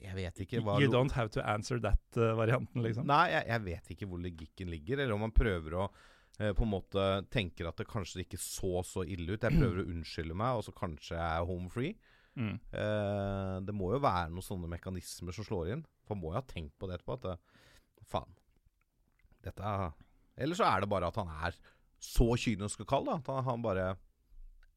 [0.00, 3.04] Jeg vet ikke hva you don't have to answer that-varianten, liksom.
[3.06, 6.00] Nei, jeg, jeg vet ikke hvor logikken ligger, eller om han prøver å eh,
[6.34, 9.44] på en måte tenker at det kanskje ikke så så ille ut.
[9.44, 11.94] Jeg prøver å unnskylde meg, og så kanskje jeg er home free.
[12.34, 12.56] Mm.
[12.74, 15.84] Eh, det må jo være noen sånne mekanismer som slår inn.
[16.08, 17.18] For må jo ha tenkt på det etterpå.
[17.20, 18.34] At det, faen
[19.44, 19.92] Dette er
[20.40, 21.56] Eller så er det bare at han er
[22.02, 23.06] så kynisk og kald.
[23.08, 23.20] Da.
[23.22, 23.94] At han, han bare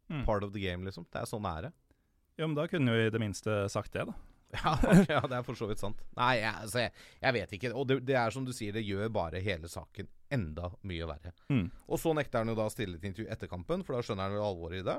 [0.09, 0.25] Mm.
[0.25, 1.05] Part of the game, liksom.
[1.11, 1.73] Det er sånn det er.
[2.39, 4.15] Ja, men da kunne jo i det minste sagt det, da.
[4.55, 4.71] Ja,
[5.09, 5.99] ja, det er for så vidt sant.
[6.15, 7.71] Nei, jeg, altså, jeg, jeg vet ikke.
[7.75, 11.31] Og det, det er som du sier, det gjør bare hele saken enda mye verre.
[11.51, 11.67] Mm.
[11.87, 14.27] Og så nekter han jo da å stille til intervju etter kampen, for da skjønner
[14.29, 14.97] han jo alvoret i det.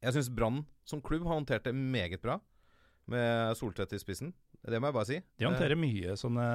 [0.00, 2.38] Jeg syns Brann som klubb har håndtert det meget bra,
[3.10, 4.30] med Soltvedt i spissen.
[4.60, 5.18] Det må jeg bare si.
[5.40, 6.46] De håndterer mye sånne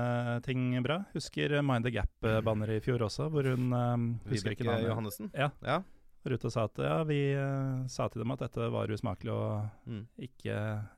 [0.46, 1.00] ting bra.
[1.16, 4.90] Husker Mind the Gap-banner i fjor også, hvor hun eh, Husker Vibeke ikke navnet.
[4.92, 5.32] Johannessen.
[5.34, 5.50] Ja.
[5.66, 5.80] ja.
[6.26, 10.06] Var sa at ja, vi eh, sa til dem at dette var usmakelig og Mm.
[10.18, 10.56] ikke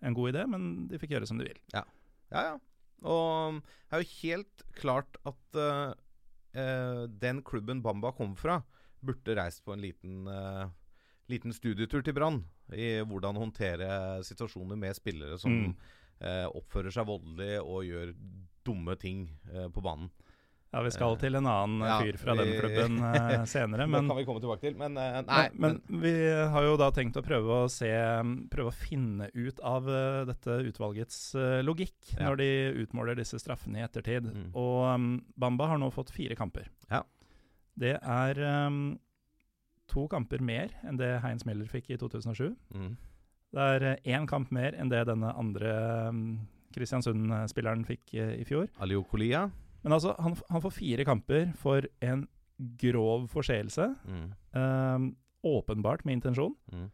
[0.08, 1.58] en god idé, men de fikk gjøre som de vil.
[1.74, 1.84] Ja,
[2.32, 2.58] ja.
[3.04, 5.94] Og det er jo helt klart at eh,
[6.54, 8.62] den klubben Bamba kom fra,
[9.04, 10.70] burde reist på en liten, eh,
[11.30, 12.44] liten studietur til Brann.
[12.74, 15.76] I hvordan håndtere situasjoner med spillere som Mm.
[16.20, 18.16] eh, oppfører seg voldelig og gjør
[18.66, 20.10] dumme ting eh, på banen.
[20.78, 24.06] Ja, Vi skal til en annen eh, Ja, fyr fra den klubben uh, senere, men
[24.12, 24.76] kan vi komme tilbake til.
[24.78, 26.14] Men uh, nei, men, men vi
[26.54, 27.90] har jo da tenkt å prøve å se
[28.54, 32.28] Prøve å finne ut av uh, dette utvalgets eh, logikk Ja.
[32.30, 32.50] når de
[32.86, 34.30] utmåler disse straffene i ettertid.
[34.30, 34.48] Mm.
[34.58, 35.10] Og um,
[35.40, 36.70] Bamba har nå fått fire kamper.
[36.92, 37.02] Ja.
[37.78, 38.98] Det er um,
[39.92, 42.54] to kamper mer enn det Heinz Miller fikk i 2007.
[42.76, 42.96] mm.
[43.56, 45.70] Det er eh, én kamp mer enn det denne andre
[46.12, 46.24] um,
[46.76, 48.68] Kristiansund-spilleren fikk eh, i fjor.
[48.84, 49.46] Aliou Kolia.
[49.84, 52.26] Men altså, han, han får fire kamper for en
[52.82, 53.90] grov forseelse.
[54.10, 54.30] Mm.
[54.58, 55.10] Um,
[55.48, 56.56] åpenbart med intensjon.
[56.74, 56.88] Mm.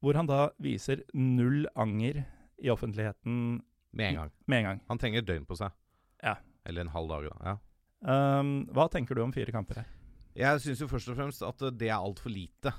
[0.00, 2.22] Hvor han da viser null anger
[2.60, 3.60] i offentligheten
[3.92, 4.30] Med en gang.
[4.46, 4.80] med en gang.
[4.88, 5.74] Han trenger et døgn på seg.
[6.22, 6.36] Ja.
[6.64, 7.26] Eller en halv dag.
[7.32, 7.56] da ja.
[8.40, 9.90] Um, hva tenker du om fire kamper her?
[10.38, 12.72] Jeg syns jo først og fremst at det er altfor lite.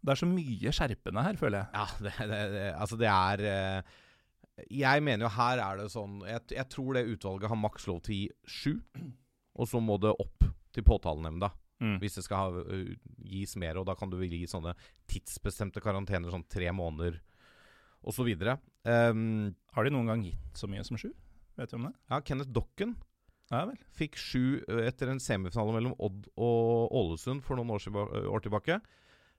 [0.00, 1.68] Det er så mye skjerpende her, føler jeg.
[1.74, 3.96] Ja, det, det, det, altså det er eh,
[4.72, 8.00] Jeg mener jo her er det sånn Jeg, jeg tror det utvalget har maks lov
[8.06, 8.72] til å gi sju,
[9.56, 11.50] og så må det opp til påtalenemnda.
[11.80, 11.98] Mm.
[12.00, 14.72] Hvis det skal ha, uh, gis mer, og da kan du gi sånne
[15.10, 17.18] tidsbestemte karantener, sånn tre måneder
[18.06, 18.30] osv.
[18.86, 21.10] Um, Har de noen gang gitt så mye som sju?
[21.56, 21.94] Vet du om det?
[22.12, 22.90] ja, Kenneth Dokken
[23.48, 23.62] Ja
[23.96, 27.84] fikk sju etter en semifinale mellom Odd og Ålesund for noen år,
[28.28, 28.80] år tilbake.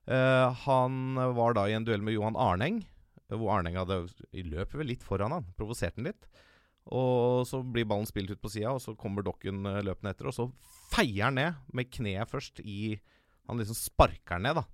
[0.08, 2.80] Uh, han var da i en duell med Johan Arneng,
[3.34, 6.30] hvor Arneng hadde i løpet vel litt foran han, provosert han litt.
[6.96, 10.36] Og så blir ballen spilt ut på sida, og så kommer Dokken løpende etter, og
[10.36, 10.48] så
[10.94, 12.98] feier han ned med kneet først i
[13.48, 14.66] Han liksom sparker ned, da.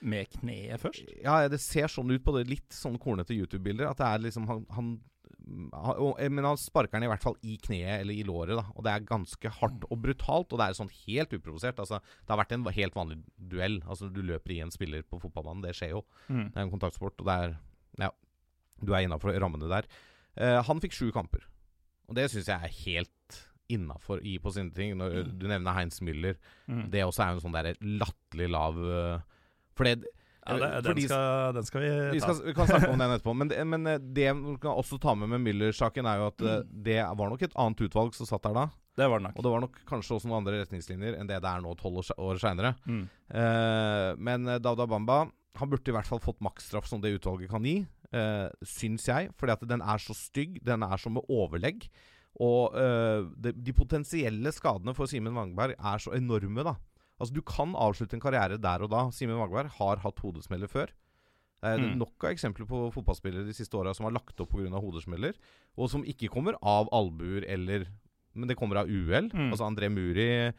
[0.00, 1.06] Med kneet først?
[1.22, 3.86] Ja, det ser sånn ut på det litt sånn kornete YouTube-bilder.
[3.90, 4.88] At det er liksom han, han,
[5.70, 8.66] han Men han sparker den i hvert fall i kneet eller i låret, da.
[8.74, 10.50] Og det er ganske hardt og brutalt.
[10.50, 11.78] Og det er sånn helt uprovosert.
[11.82, 13.80] Altså, det har vært en helt vanlig duell.
[13.86, 15.62] Altså, du løper i en spiller på fotballbanen.
[15.66, 16.04] Det skjer jo.
[16.26, 16.44] Mm.
[16.50, 17.58] Det er en kontaktsport, og det er
[17.98, 18.10] Ja,
[18.84, 19.88] du er innafor rammene der.
[20.38, 21.42] Uh, han fikk sju kamper.
[22.08, 24.94] Og det syns jeg er helt innafor i på sine ting.
[24.96, 25.32] Når Mm.
[25.38, 26.36] du nevner Heinz Müller,
[26.68, 26.90] Mm.
[26.90, 29.18] det også er jo en sånn der latterlig lav uh,
[29.76, 30.04] For det
[30.48, 32.32] Ja, det, for den, de- skal, den skal vi vi, ta.
[32.32, 33.34] skal, vi kan snakke om den etterpå.
[33.36, 36.38] Men det, men eh, det vi kan også ta med med Müller-saken, er jo at
[36.40, 36.70] mm.
[36.86, 38.64] det var nok et annet utvalg som satt der da.
[38.96, 39.36] Det var det nok.
[39.36, 42.00] Og det var nok kanskje også noen andre retningslinjer enn det det er nå tolv
[42.00, 42.72] år, se- år seinere.
[42.88, 43.04] Mm.
[43.28, 45.26] Eh, men eh, Dauda Bamba
[45.58, 47.80] han burde i hvert fall fått maksstraff som det utvalget kan gi,
[48.14, 49.32] uh, syns jeg.
[49.38, 50.60] Fordi at den er så stygg.
[50.66, 51.88] Den er som med overlegg.
[52.38, 56.76] Og eh, de, de potensielle skadene for Simen Wangberg er så enorme, da.
[57.18, 59.00] Altså Du kan avslutte en karriere der og da.
[59.10, 60.92] Simen Wangberg har hatt hodesmeller før.
[61.58, 61.96] Det er Mm.
[61.98, 64.70] nok av eksempler på fotballspillere de siste åra som har lagt opp pga.
[64.78, 65.34] hodesmeller,
[65.76, 67.88] og som ikke kommer av albuer eller
[68.36, 69.32] Men det kommer av uhell.
[69.34, 69.50] Mm.
[69.50, 70.52] Altså André Muri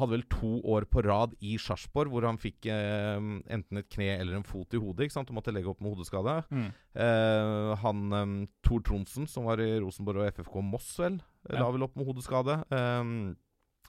[0.00, 3.18] hadde vel to år på rad i Sarpsborg hvor han fikk eh,
[3.54, 5.06] enten et kne eller en fot i hodet.
[5.08, 5.30] ikke sant?
[5.32, 6.36] Og måtte legge opp med hodeskade.
[6.50, 6.68] Mm.
[7.04, 8.32] Eh, han eh,
[8.66, 11.60] Tor Tronsen, som var i Rosenborg og FFK Moss, vel, Ja.
[11.62, 12.58] la vel opp med hodeskade.
[12.74, 13.36] Um,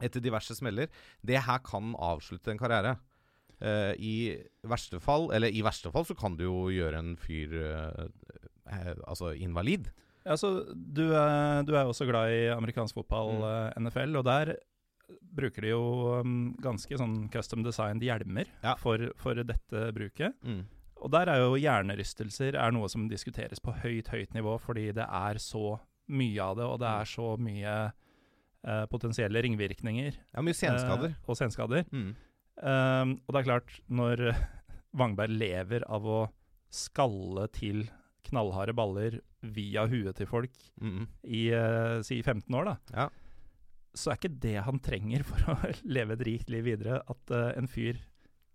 [0.02, 0.88] etter diverse smeller.
[1.26, 2.98] Det her kan avslutte en karriere.
[3.60, 4.14] Eh, I
[4.64, 8.06] verste fall Eller i verste fall så kan du jo gjøre en fyr eh,
[8.72, 9.90] eh, altså invalid.
[10.30, 13.44] Altså, du, er, du er også glad i amerikansk fotball, Mm.
[13.50, 14.54] eh, NFL, og der
[15.36, 15.82] bruker de jo
[16.22, 18.76] um, ganske sånn custom designed hjelmer Ja.
[18.80, 20.36] for, for dette bruket.
[20.44, 20.64] Mm.
[21.00, 25.06] Og der er jo hjernerystelser er noe som diskuteres på høyt, høyt nivå, fordi det
[25.08, 25.78] er så
[26.12, 27.76] mye av det, og det er så mye
[28.68, 30.18] uh, potensielle ringvirkninger.
[30.36, 31.14] Ja, mye senskader.
[31.16, 31.86] Uh, og senskader.
[31.94, 32.10] Mm.
[32.60, 34.26] Um, og det er klart, når
[35.00, 36.20] Wangberg lever av å
[36.74, 37.86] skalle til
[38.28, 40.52] knallharde baller via huet til folk
[40.84, 41.06] Mm.
[41.24, 43.08] i uh, si 15 år, da, Ja.
[43.98, 45.58] Så er ikke det han trenger for å
[45.96, 48.00] leve et rikt liv videre, at uh, en fyr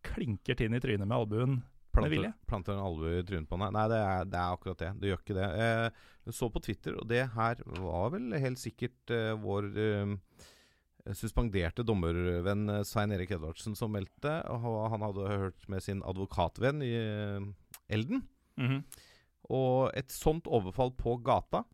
[0.04, 1.62] klinker til inn i trynet med albuen.
[1.94, 3.70] Planter, planter en albue i trynet på henne.
[3.76, 4.90] Nei, det er, det er akkurat det.
[4.98, 5.46] Det gjør ikke det.
[5.62, 10.14] Eh, jeg så på Twitter, og det her var vel helt sikkert uh, vår eh,
[11.04, 14.34] eh, suspenderte dommervenn eh, Svein Erik Edvardsen som meldte.
[14.50, 17.46] Og han hadde hørt med sin advokatvenn i eh,
[17.94, 18.24] Elden.
[18.58, 18.82] -hmm.
[19.54, 21.64] Og et sånt overfall på gata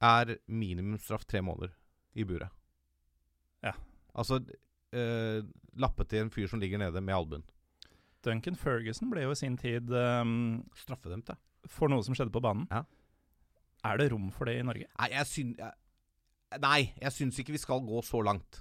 [0.00, 1.74] er minimumsstraff tre måneder
[2.14, 2.48] i buret.
[4.18, 4.40] Altså
[4.92, 5.40] eh,
[5.80, 7.44] lappe til en fyr som ligger nede med albuen.
[8.22, 11.38] Duncan Ferguson ble jo i sin tid um, Straffedømt, ja.
[11.66, 12.68] for noe som skjedde på banen.
[12.70, 12.84] Ja.
[13.88, 14.86] Er det rom for det i Norge?
[15.00, 18.60] Nei, jeg, syn, jeg, nei, jeg syns ikke vi skal gå så langt.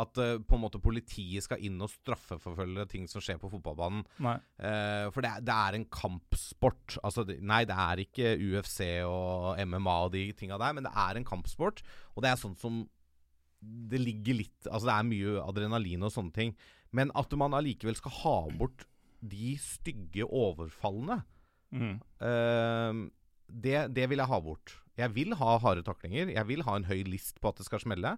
[0.00, 4.04] At uh, på en måte politiet skal inn og straffeforfølge ting som skjer på fotballbanen.
[4.22, 6.94] Eh, for det, er- det er en kampsport.
[7.02, 10.94] Altså, det, nei, det er ikke UFC og MMA og de tinga der, men det
[10.94, 11.82] er en kampsport.
[12.14, 12.84] Og det er sånn som
[13.60, 16.54] Det ligger litt Altså, det er mye adrenalin og sånne ting.
[16.96, 18.86] Men at man allikevel skal ha bort
[19.20, 21.18] de stygge overfallene
[21.76, 21.96] mm.
[22.24, 23.02] uh,
[23.52, 24.76] det, det vil jeg ha bort.
[24.96, 26.30] Jeg vil ha harde taklinger.
[26.32, 28.14] Jeg vil ha en høy list på at det skal smelle.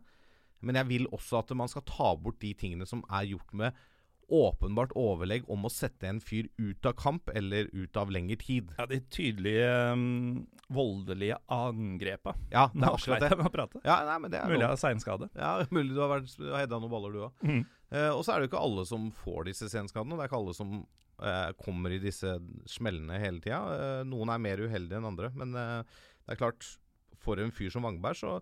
[0.63, 3.83] Men jeg vil også at man skal ta bort de tingene som er gjort med
[4.33, 8.71] åpenbart overlegg om å sette en fyr ut av kamp eller ut av lengre tid.
[8.79, 12.33] Ja, de tydelige um, voldelige angrepa.
[12.53, 12.97] Ja, det er
[13.47, 13.83] akkurat det.
[13.85, 15.29] Ja, nei, men det er Mulig jeg har seinskade.
[15.37, 17.47] Ja, mulig du har, vært- du har hedda noen baller, du òg.
[17.47, 17.63] Mm.
[17.93, 20.17] Eh, og så er det jo ikke alle som får disse senskadene.
[20.17, 22.39] Det er ikke alle som eh, kommer i disse
[22.73, 23.61] smellene hele tida.
[23.77, 25.29] Eh, noen er mer uheldige enn andre.
[25.37, 26.65] Men eh, det er klart,
[27.23, 28.39] for en fyr som Vangberg, så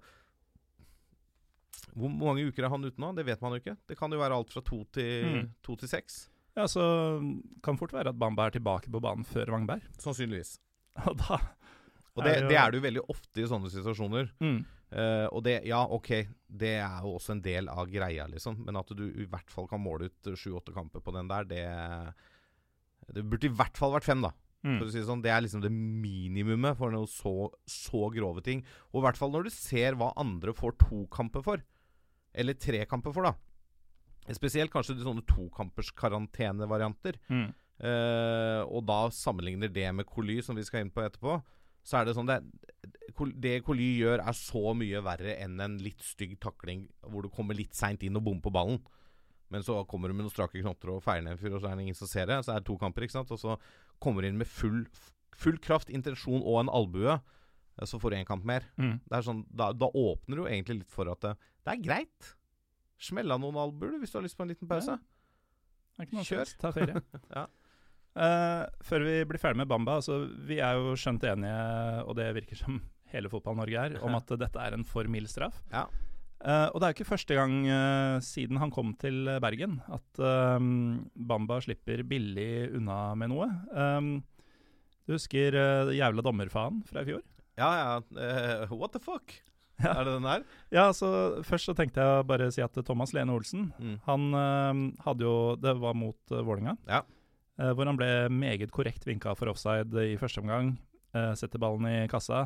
[1.94, 3.12] Hvor mange uker er han ute nå?
[3.16, 3.76] Det vet man jo ikke.
[3.88, 5.46] Det kan jo være alt fra to til, mm.
[5.66, 6.20] to til seks.
[6.58, 6.82] Ja, så
[7.62, 9.84] kan fort være at Bamba er tilbake på banen før Wangberg.
[10.02, 10.58] Sannsynligvis.
[11.08, 11.38] Og da
[12.16, 14.30] Og det, er jo- det er det jo veldig ofte i sånne situasjoner.
[14.42, 14.60] mm.
[14.90, 16.08] Uh, og det, ja, ok,
[16.50, 18.56] det er jo også en del av greia, liksom.
[18.66, 21.46] Men at du i hvert fall kan måle ut eh, sju-åtte kamper på den der,
[21.46, 21.62] det
[23.14, 24.32] Det burde i hvert fall vært fem, da.
[24.66, 24.80] Mm.
[24.80, 28.42] For å si det sånn, Det er liksom det minimumet for noe så, så grove
[28.42, 28.64] ting.
[28.90, 31.62] Og i hvert fall når du ser hva andre får to kamper for.
[32.32, 33.34] Eller tre kamper for, da.
[34.36, 37.18] Spesielt kanskje de sånne tokampers karantenevarianter.
[37.32, 37.48] Mm.
[37.80, 41.38] Uh, og da sammenligner det med Coly, som vi skal inn på etterpå,
[41.80, 42.42] så er det sånn det,
[43.40, 47.56] det Coly gjør, er så mye verre enn en litt stygg takling hvor du kommer
[47.56, 48.82] litt seint inn og bommer på ballen.
[49.50, 51.70] Men så kommer du med noen strake knotter og feier ned en fyr, og så
[51.70, 52.38] er det ingen som ser det.
[52.46, 53.32] Så er det to kamper, ikke sant.
[53.34, 53.56] Og så
[53.98, 54.84] kommer du inn med full,
[55.34, 57.16] full kraft, intensjon og en albue.
[57.80, 58.66] Eh, Så får du én kamp mer.
[58.76, 58.98] Mm.
[59.06, 61.86] Det er sånn, da, da åpner du jo egentlig litt for at det, det er
[61.88, 62.34] greit.
[63.00, 64.98] Smell av noen albuer hvis du har lyst på en liten pause.
[66.00, 66.54] Noe Kjør.
[66.60, 67.00] Ta ferie.
[67.36, 67.46] Ja.
[68.16, 71.60] uh, før vi blir ferdig med Bamba, altså, vi er jo skjønt enige,
[72.08, 72.80] og det virker som
[73.12, 75.60] hele Fotball-Norge er, om at dette er en for mild straff.
[75.72, 75.86] Ja.
[76.40, 80.20] Uh, og det er jo ikke første gang uh, siden han kom til Bergen at
[80.24, 80.68] eh,
[81.28, 83.48] Bamba slipper billig unna med noe.
[83.76, 84.14] Um,
[85.04, 87.20] du husker uh, jævla dommerfaen fra i fjor?
[87.58, 87.94] Ja, ja.
[88.68, 89.34] Uh, what the fuck?
[89.80, 89.94] Ja.
[89.96, 90.42] Er det den der?
[90.70, 91.08] Ja, så
[91.42, 93.94] Først så tenkte jeg å bare si at Thomas Lene Olsen Mm.
[94.04, 96.76] Han uh, hadde jo Det var mot uh, Vålinga.
[96.88, 97.02] Ja.
[97.58, 100.76] uh, hvor han ble meget korrekt vinka for offside i første omgang.
[101.14, 102.44] eh, setter ballen i kassa.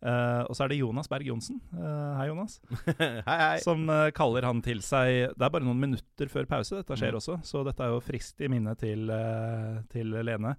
[0.00, 2.54] Eh, og så er det Jonas Berg Johnsen, eh, hei Jonas,
[3.00, 3.58] hei, hei.
[3.60, 7.12] som eh, kaller han til seg Det er bare noen minutter før pause dette skjer
[7.12, 7.18] Mm.
[7.18, 10.54] også, så dette er jo friskt i minnet til, eh, til Lene.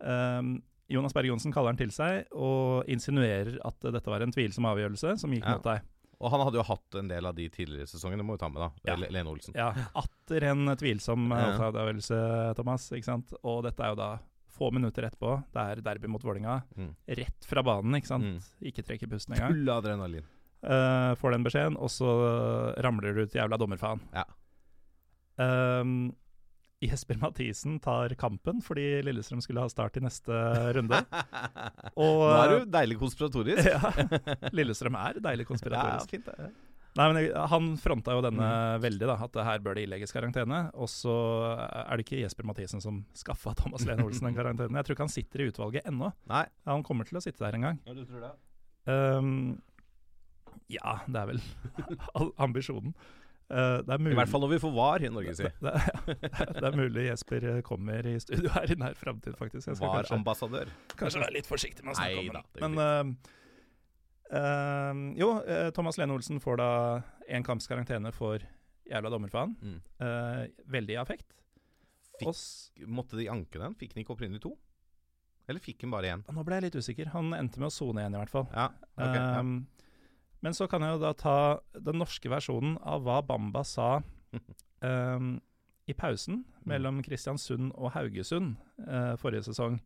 [0.00, 0.56] Um,
[0.92, 5.14] Jonas Berg Johnsen kaller han til seg og insinuerer at dette var en tvilsom avgjørelse
[5.22, 5.54] som gikk Ja.
[5.56, 5.80] mot deg.
[6.20, 8.62] Og han hadde jo hatt en del av de tidligere sesongene, må vi ta med,
[8.62, 8.70] da.
[8.92, 8.96] Ja.
[9.10, 9.54] Lene Olsen.
[9.58, 11.48] Ja, atter en tvilsom eh, Ja.
[11.52, 12.20] offside-avgjørelse,
[12.56, 12.86] Thomas.
[12.92, 13.32] Ikke sant?
[13.42, 14.10] Og dette er jo da
[14.54, 15.32] få minutter etterpå.
[15.52, 16.62] Det er derby mot Vålinga.
[16.78, 16.92] Mm.
[17.18, 18.24] Rett fra banen, ikke sant.
[18.24, 18.38] Mm.
[18.70, 19.50] Ikke trekke pusten engang.
[19.52, 20.24] Full adrenalin.
[20.64, 22.06] Uh, får den beskjeden, og så
[22.80, 24.00] ramler du ut jævla dommerfaen.
[24.14, 24.24] Ja.
[25.36, 26.14] Um,
[26.88, 30.32] Jesper Mathisen tar kampen fordi Lillestrøm skulle ha start i neste
[30.76, 31.00] runde.
[32.04, 33.66] Og, Nå er du deilig konspiratorisk.
[33.68, 36.10] ja, Lillestrøm er deilig Ja, konspiratorisk.
[36.16, 36.52] fint det.
[36.94, 38.82] Nei, men Han fronta jo denne Mm.
[38.84, 40.60] veldig, da, at her bør det ilegges karantene.
[40.78, 41.10] Og så
[41.58, 44.76] er det ikke Jesper Mathisen som skaffa Thomas Lene Olsen den karantenen.
[44.78, 46.12] Jeg tror ikke han sitter i utvalget ennå.
[46.30, 46.44] Nei.
[46.64, 47.80] Ja, han kommer til å sitte der en gang.
[47.88, 48.30] Ja, du tror det?
[48.86, 49.58] Um,
[50.70, 51.42] ja, det er vel
[52.46, 52.94] ambisjonen.
[53.50, 55.44] Mulig I hvert fall når vi får var i Norge, si.
[55.44, 56.28] det, det,
[56.60, 59.68] det er mulig Jesper eh, kommer i studio her i nær framtid, faktisk.
[59.68, 60.64] Jeg skal Var kanskje,
[60.96, 62.44] kanskje være litt forsiktig med å snakke Nei om det.
[62.64, 63.14] Men
[64.32, 65.30] uh, jo,
[65.76, 66.70] Thomas Lene Olsen får da
[67.28, 68.42] én kamps karantene for
[68.88, 69.54] jævla dommerfaen.
[69.60, 69.78] Mm.
[70.00, 71.28] Uh, veldig i affekt.
[72.20, 73.74] Fikk- Måtte de anke den?
[73.78, 74.54] Fikk den ikke opprinnelig to?
[75.48, 76.24] Eller fikk den bare én?
[76.32, 77.10] nå ble jeg litt usikker.
[77.12, 78.46] Han endte med å sone igjen, i hvert fall.
[78.54, 78.70] Ja.
[78.96, 79.42] ok, ja.
[80.44, 81.38] Men så kan jeg jo da ta
[81.72, 83.96] den norske versjonen av hva Bamba sa
[84.84, 85.34] um,
[85.90, 89.78] i pausen mellom Kristiansund og Haugesund uh, forrige sesong.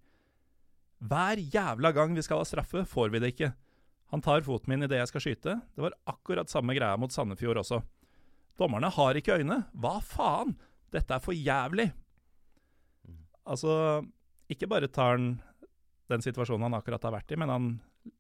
[0.99, 3.53] Hver jævla gang vi skal ha straffe, får vi det ikke.
[4.11, 5.55] Han tar foten min idet jeg skal skyte.
[5.77, 7.83] Det var akkurat samme greia mot Sandefjord også.
[8.59, 9.61] Dommerne har ikke øyne.
[9.79, 10.57] Hva faen?
[10.91, 11.91] Dette er for jævlig.
[13.07, 13.21] Mm.
[13.53, 13.75] Altså,
[14.51, 15.37] ikke bare tar han
[16.09, 17.69] den situasjonen han akkurat har vært i, men han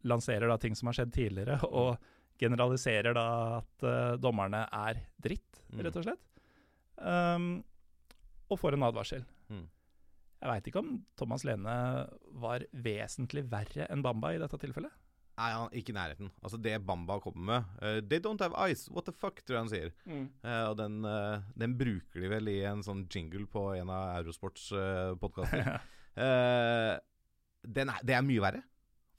[0.07, 1.97] lanserer da ting som har skjedd tidligere, og
[2.39, 3.27] generaliserer da
[3.59, 5.83] at uh, dommerne er dritt, Mm.
[5.85, 6.23] rett og slett.
[6.97, 7.49] Um,
[8.49, 9.25] og får en advarsel.
[9.53, 9.67] Mm.
[10.39, 11.75] Jeg veit ikke om Thomas Lene
[12.41, 14.95] var vesentlig verre enn Bamba i dette tilfellet.
[15.39, 16.31] Nei, han, ikke i nærheten.
[16.43, 19.65] Altså Det Bamba kommer med uh, They don't have eyes, what the fuck, tror jeg
[19.67, 19.93] han sier.
[20.09, 24.17] Eh, og den, uh, den bruker de vel i en sånn jingle på en av
[24.23, 25.79] Eurosports uh, podkaster.
[27.79, 28.65] den er, det er mye verre.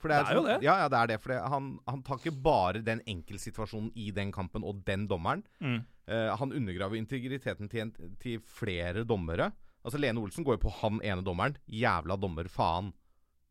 [0.00, 0.58] For Det er jo sånn- det.
[0.64, 1.18] Ja, ja, det er det.
[1.20, 5.42] For det, han, han tar ikke bare den enkeltsituasjonen i den kampen og den dommeren.
[5.60, 5.82] Mm.
[6.10, 9.50] Uh, han undergraver integriteten til, en, til flere dommere.
[9.84, 11.56] Altså Lene Olsen går jo på han ene dommeren.
[11.68, 12.92] Jævla dommer, faen.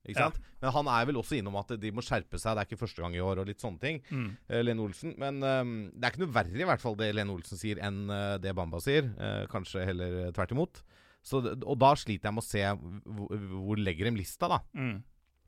[0.07, 0.29] Ikke Ja.
[0.29, 0.39] sant?
[0.61, 2.55] Men han er vel også innom at de må skjerpe seg.
[2.55, 4.01] Det er ikke første gang i år, og litt sånne ting.
[4.09, 4.29] Mm.
[4.49, 5.13] eh, Lene Olsen.
[5.19, 8.09] Men um, det er ikke noe verre, i hvert fall, det Lene Olsen sier, enn
[8.09, 9.11] uh, det Bamba sier.
[9.51, 10.81] Kanskje heller tvert imot.
[11.21, 12.63] Så, og da sliter jeg med å se
[13.05, 13.33] hvor,
[13.67, 14.61] hvor legger de lista, da.
[14.73, 15.03] Mm.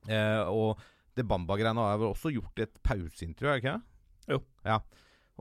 [0.10, 0.82] Eh, og
[1.16, 4.34] det Bamba-greiene har vel også gjort et pauseintervju, er det ikke det?
[4.34, 4.40] Jo.
[4.66, 4.80] Ja.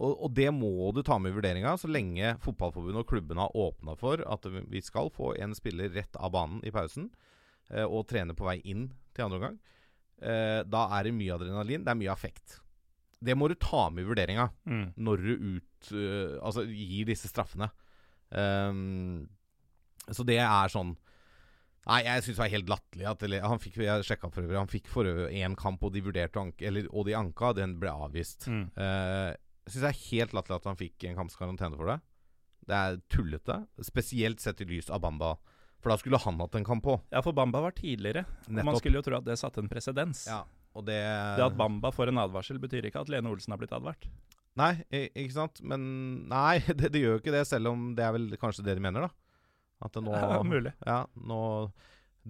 [0.01, 3.57] Og, og det må du ta med i vurderinga, så lenge Fotballforbundet og klubbene har
[3.57, 7.11] åpna for at vi skal få en spiller rett av banen i pausen,
[7.71, 9.61] eh, og trene på vei inn til andre omgang.
[10.21, 12.59] Eh, da er det mye adrenalin, det er mye affekt.
[13.21, 14.87] Det må du ta med i vurderinga Mm.
[14.97, 17.69] når du ut, uh, altså, gir disse straffene.
[18.33, 19.29] Um,
[20.09, 20.95] så det er sånn
[21.89, 24.59] Nei, jeg syns det var helt latterlig at han fikk, Jeg sjekka for øvrig.
[24.59, 27.55] Han fikk for øvrig én kamp, og de vurderte anke, eller, og de anka.
[27.57, 28.47] Den ble avvist.
[28.51, 28.67] Mm.
[28.77, 29.33] Uh,
[29.65, 31.99] jeg syns det er helt latterlig at han fikk en kamps karantene for det.
[32.69, 33.57] Det er tullete.
[33.87, 35.35] Spesielt sett i lys av Bamba.
[35.81, 36.99] For da skulle han hatt en kamp på.
[37.13, 38.27] Ja, for Bamba var tidligere.
[38.47, 40.27] og Man skulle jo tro at det satte en presedens.
[40.29, 40.43] Ja,
[40.77, 43.73] og det Det at Bamba får en advarsel, betyr ikke at Lene Olsen har blitt
[43.73, 44.05] advart.
[44.61, 45.63] Nei, ikke sant?
[45.65, 45.83] Men
[46.29, 48.85] nei, det, det gjør jo ikke det, selv om det er vel kanskje det de
[48.85, 49.20] mener, da.
[49.81, 50.73] At det nå Ja, mulig.
[50.87, 51.41] Ja, nå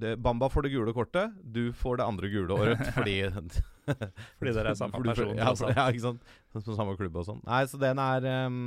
[0.00, 3.16] det, Bamba får det gule kortet, du får det andre gule og rødt fordi
[4.38, 6.28] Fordi dere er samme person, Ja, for, ja, ikke sant.
[6.54, 7.40] På samme klubb og sånn.
[7.48, 8.60] Nei, så den er um,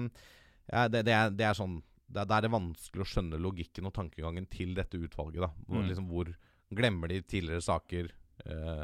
[0.67, 1.77] ja, det, det, er, det er sånn
[2.13, 5.41] det er, det vanskelig å skjønne logikken og tankegangen til dette utvalget.
[5.47, 5.87] da Mm.
[5.89, 6.27] liksom, hvor
[6.75, 8.11] glemmer de tidligere saker?
[8.45, 8.83] eh,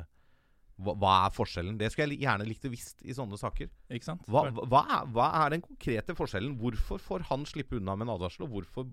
[0.80, 1.78] hva, hva er forskjellen?
[1.80, 3.70] Det skulle jeg gjerne likt å visst i sånne saker.
[3.92, 4.26] Ikke sant?
[4.32, 6.56] Hva, hva, hva, er, hva er den konkrete forskjellen?
[6.62, 8.88] Hvorfor får han slippe unna med en advarsel, og hvorfor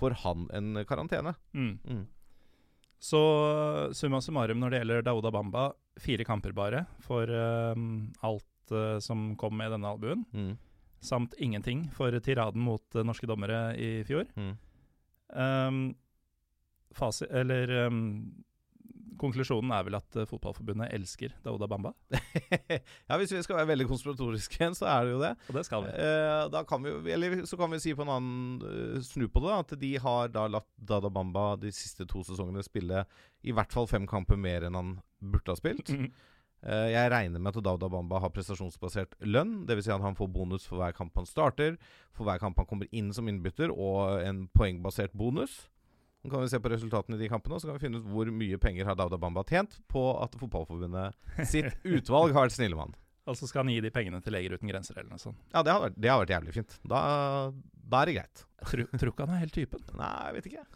[0.00, 1.36] får han en karantene?
[1.54, 1.74] Mm.
[1.86, 2.06] Mm.
[2.98, 3.20] Så
[3.94, 5.68] summa summarum når det gjelder Dauda Bamba,
[6.02, 10.24] fire kamper bare for ehm, alt uh, som kom med denne albuen.
[10.34, 10.56] Mm.
[10.98, 14.26] Samt ingenting for tiraden mot uh, norske dommere i fjor.
[14.34, 14.52] Mm.
[15.30, 15.80] Um,
[16.98, 18.02] fase, eller ehm,
[19.20, 21.92] konklusjonen er vel at eh, Fotballforbundet elsker Dauda Bamba.
[23.08, 25.32] ja, Hvis vi skal være veldig konspiratoriske igjen, så er det jo det.
[25.48, 25.92] Og det skal vi.
[26.04, 29.44] Eh, da kan vi, eller så kan vi si på en annen eh, snu på
[29.44, 33.04] det, at de har da latt Dauda Bamba de siste to sesongene spille
[33.46, 35.94] i hvert fall fem kamper mer enn han burde ha spilt.
[35.98, 36.10] Mm.
[36.66, 39.60] Eh, jeg regner med at Dauda Bamba har prestasjonsbasert lønn.
[39.68, 39.86] Dvs.
[39.86, 41.76] Si at han får bonus for hver kamp han starter,
[42.10, 45.68] for hver kamp han kommer inn som innbytter, og en poengbasert bonus.
[46.22, 48.08] Så kan vi se på resultatene i de kampene, og så kan vi finne ut
[48.10, 52.74] hvor mye penger har Dauda Bamba tjent på at Fotballforbundet sitt utvalg har vært snille
[52.74, 52.96] med han.
[53.28, 55.38] Altså skal han gi de pengene til Leger uten grenser eller noe sånt.
[55.52, 56.76] Ja, det har vært, det har vært jævlig fint.
[56.90, 57.00] Da,
[57.92, 58.44] da er det greit.
[58.72, 59.84] Tror, tror ikke han er helt typen.
[60.00, 60.66] Nei, jeg vet ikke.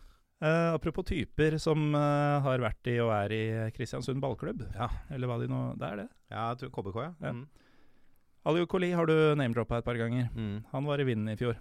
[0.43, 3.43] Uh, apropos typer som uh, har vært i og er i
[3.75, 4.65] Kristiansund ballklubb.
[4.75, 6.09] Ja, Eller hva de nå Det er det.
[6.35, 7.13] ja jeg tror KBK, ja.
[7.23, 7.35] Ja.
[7.39, 7.45] Mm.
[8.51, 10.29] Aliou Koli har du name-droppa et par ganger.
[10.35, 10.65] Mm.
[10.73, 11.55] Han var i vinden i fjor.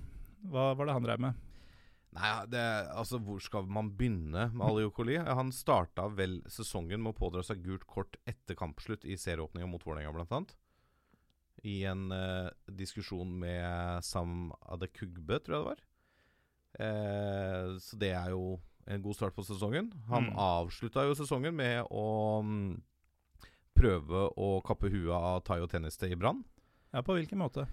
[0.50, 1.38] Hva var det han drev med?
[2.12, 5.16] Nei, det, altså hvor skal man begynne med Ali Okoli?
[5.24, 9.86] Han starta vel sesongen med å pådra seg gult kort etter kampslutt i serieåpninga mot
[9.88, 10.52] Vålerenga, blant annet.
[11.64, 15.82] I en eh, diskusjon med Sam Adekugbe, tror jeg det var.
[16.84, 18.58] Eh, så det er jo
[18.92, 19.92] en god start på sesongen.
[20.10, 20.36] Han Mm.
[20.42, 22.82] avslutta jo sesongen med å mm,
[23.78, 26.44] prøve å kappe huet av Tayo Tenniste i Brann.
[26.92, 27.68] Ja, på hvilken måte?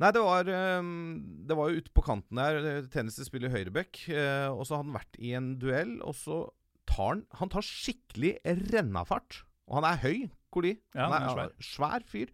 [0.00, 2.86] Nei, det var, ehm, det var jo ute på kanten der.
[2.90, 4.08] Tenniste spiller høyreback.
[4.08, 6.44] eh, og så har han vært i en duell, og så
[6.86, 8.38] tar han Han tar skikkelig
[8.72, 9.42] rennafart.
[9.68, 10.78] Og han er høy, Koli.
[10.94, 11.52] Ja, han han er, svær.
[11.60, 12.32] svær fyr.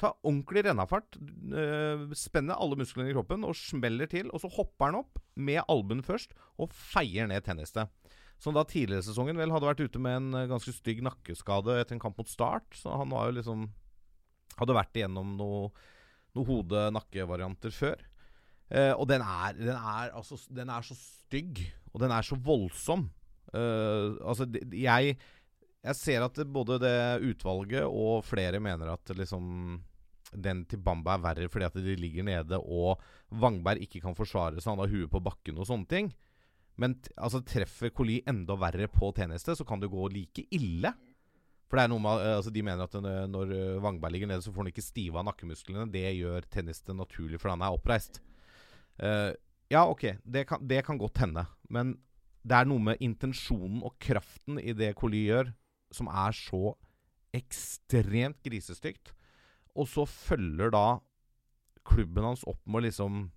[0.00, 1.18] Tar ordentlig rennafart.
[1.52, 4.30] eh, spenner alle musklene i kroppen og smeller til.
[4.32, 7.88] Og så hopper han opp med albuen først og feier ned Tenniste.
[8.40, 11.76] Som da tidligere i sesongen vel hadde vært ute med en eh, ganske stygg nakkeskade
[11.82, 12.72] etter en kamp mot Start.
[12.72, 13.68] Så han var jo liksom
[14.56, 15.70] Hadde vært igjennom noe
[16.36, 18.06] noen hode-nakke-varianter før.
[18.70, 22.38] Eh, og den er, den, er, altså, den er så stygg, og den er så
[22.38, 23.08] voldsom.
[23.50, 25.16] Eh, altså, jeg,
[25.80, 26.96] jeg ser at både det
[27.32, 29.80] utvalget og flere mener at liksom
[30.30, 33.00] den til Bamba er verre fordi at de ligger nede og
[33.42, 36.12] Wangberg ikke kan forsvare seg, han har huet på bakken og sånne ting.
[36.80, 40.94] Men altså, treffer Coli enda verre på tjeneste, så kan det gå like ille.
[41.70, 44.50] For det er noe med, altså De mener at når Vangberg Wangberg ligger nede, så
[44.50, 45.86] får han ikke stive av nakkemusklene.
[45.94, 48.18] Det gjør tennis det naturlig, for han er oppreist.
[48.98, 49.30] Uh,
[49.70, 51.46] ja, ok, det kan, det kan godt hende.
[51.70, 51.94] Men
[52.42, 55.52] det er noe med intensjonen og kraften i det Coly gjør,
[55.94, 56.74] som er så
[57.36, 59.12] ekstremt grisestygt.
[59.78, 60.86] Og så følger da
[61.86, 63.28] klubben hans opp med liksom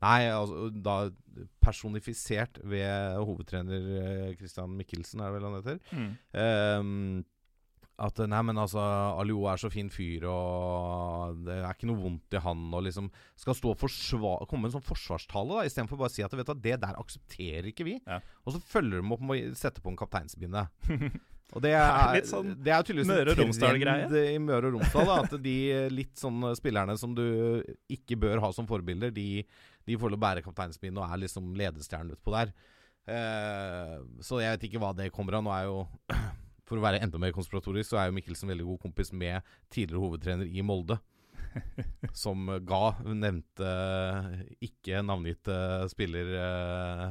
[0.00, 1.10] Nei, altså da
[1.60, 5.82] personifisert ved hovedtrener eh, Christian Mikkelsen, er det vel han heter.
[5.92, 6.06] Mm.
[6.40, 7.18] Ehm,
[8.00, 8.80] at nei, men altså
[9.20, 12.62] Alio er så fin fyr, og det er ikke noe vondt i han.
[12.72, 16.24] Og liksom skal stå og komme med en sånn forsvarstale, da istedenfor bare å si
[16.24, 17.98] at vet du, det der aksepterer ikke vi.
[18.06, 18.20] Ja.
[18.46, 20.64] Og så følger de opp med å sette på en kapteinsbinde.
[21.50, 24.20] Og det Det er er, litt sånn det er tydeligvis Møre og Romsdal-greie.
[24.30, 25.08] i Møre og Romsdal.
[25.08, 25.54] Da, at de
[25.90, 27.24] litt sånn spillerne som du
[27.90, 29.42] ikke bør ha som forbilder, de,
[29.88, 32.52] de får lov å bære kapteinspinn og er liksom ledestjernen utpå der.
[33.10, 35.42] Uh, så jeg vet ikke hva det kommer av.
[35.48, 35.80] Nå er jo
[36.70, 39.42] For å være enda mer konspiratorisk, så er jo Mikkelsen veldig god kompis med
[39.74, 41.00] tidligere hovedtrener i Molde.
[42.22, 43.72] Som ga nevnte
[44.62, 45.56] ikke navngitte
[45.90, 47.02] spiller eh,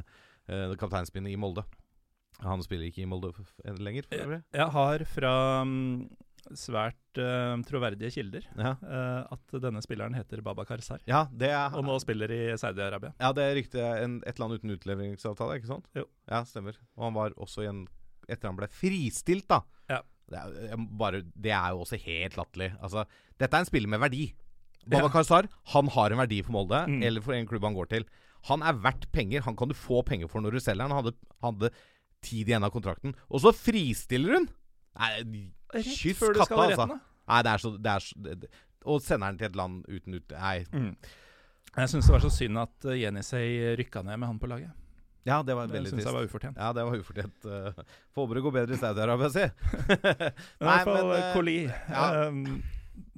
[0.48, 1.66] eh, kapteinspinnet i Molde.
[2.40, 3.34] Han spiller ikke i Molde
[3.84, 4.40] lenger, for øvrig.
[4.56, 5.32] Jeg har fra
[5.68, 6.08] mm,
[6.56, 8.72] svært uh, troverdige kilder Ja.
[8.80, 11.04] uh, at denne spilleren heter Baba Karsar.
[11.04, 13.12] Ja, er, Og nå spiller i Saudi-Arabia.
[13.20, 13.84] ja, det er riktig.
[13.84, 15.90] En, et land uten utleveringsavtale, ikke sant?
[15.92, 16.06] Jo.
[16.30, 16.80] Ja, stemmer.
[16.96, 17.84] Og han var også i en
[18.30, 19.60] Etter han ble fristilt, da.
[19.90, 20.00] Ja.
[20.30, 22.70] Det er, bare, det er jo også helt latterlig.
[22.80, 23.04] Altså,
[23.40, 24.28] dette er en spiller med verdi.
[24.86, 25.12] Baba Ja.
[25.12, 27.02] Karsar han har en verdi for Molde, Mm.
[27.02, 28.04] eller for en klubb han går til.
[28.48, 29.42] Han er verdt penger.
[29.42, 30.90] Han kan du få penger for når du selger han.
[30.94, 31.70] Han hadde, hadde
[32.22, 33.14] tid igjen av kontrakten.
[33.28, 34.48] Og så fristiller hun!
[35.00, 35.50] Nei,
[35.82, 36.86] kyss katta, altså.
[37.28, 38.48] Nei, det er så, det er så det,
[38.88, 40.32] Og sender den til et land uten ut...
[40.32, 40.64] Nei.
[40.72, 40.96] Mm.
[41.76, 44.72] Jeg syns det var så synd at Jenny Jenisej rykka ned med han på laget.
[45.28, 46.08] Ja, det var Det veldig syns trist.
[46.08, 46.56] jeg var ufortjent.
[46.56, 47.44] Ja, det var ufortjent.
[47.44, 47.82] Uh,
[48.16, 49.46] Får håpe det går bedre i Saudi-Arabia, si.
[50.60, 51.24] Men i hvert fall Koli.
[51.36, 51.56] Coli.
[51.92, 52.28] ja.
[52.28, 52.44] um,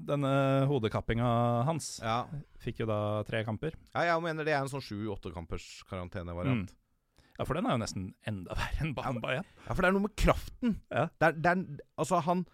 [0.03, 0.30] denne
[0.70, 1.26] hodekappinga
[1.66, 2.24] hans ja.
[2.62, 3.74] fikk jo da tre kamper.
[3.94, 6.72] ja, jeg mener det er en sånn sju-åtte kampers karantenevariant.
[7.38, 9.46] Ja, for den er jo nesten enda verre enn Bamba igjen.
[9.64, 10.74] Ja, for det er noe med kraften.
[10.92, 11.07] Ja.
[11.18, 11.62] Det er, det er
[12.03, 12.44] Altså, han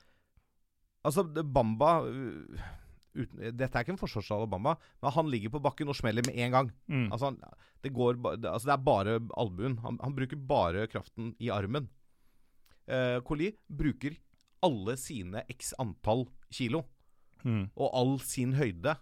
[1.07, 2.69] Altså, det- Bamba uh,
[3.17, 6.27] uten, Dette er ikke en forsvarsdal av Bamba, men han ligger på bakken og smeller
[6.27, 6.71] med en gang.
[6.91, 7.09] Mm.
[7.13, 7.41] Altså, han,
[7.85, 9.79] det, går, det, altså, det er bare albuen.
[9.85, 11.89] Han, han bruker bare kraften i armen.
[12.89, 14.17] Uh, Coli bruker
[14.65, 16.85] alle sine x antall kilo.
[17.47, 17.69] Mm.
[17.79, 18.97] og all sin høyde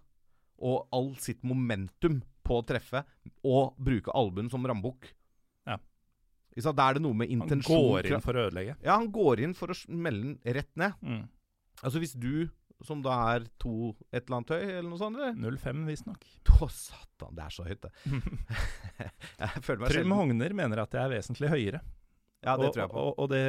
[0.57, 3.03] og all sitt momentum på å treffe
[3.47, 5.09] og bruke albuen som rambukk.
[5.67, 5.79] Ja.
[6.57, 8.77] Da er det noe med intensjon Han går inn for å ødelegge.
[8.81, 10.97] Ja, han går inn for å smelle den rett ned.
[11.03, 11.25] Mm.
[11.83, 12.47] Altså hvis du,
[12.85, 15.37] som da er to et eller annet høy, eller noe sånt eller?
[15.41, 16.27] 0-5, visstnok.
[16.57, 17.93] Å, satan, det er så høyt, det.
[19.43, 21.83] jeg føler meg Trym Hogner mener at jeg er vesentlig høyere.
[22.45, 23.03] Ja, det og, tror jeg på.
[23.03, 23.43] Og, og det,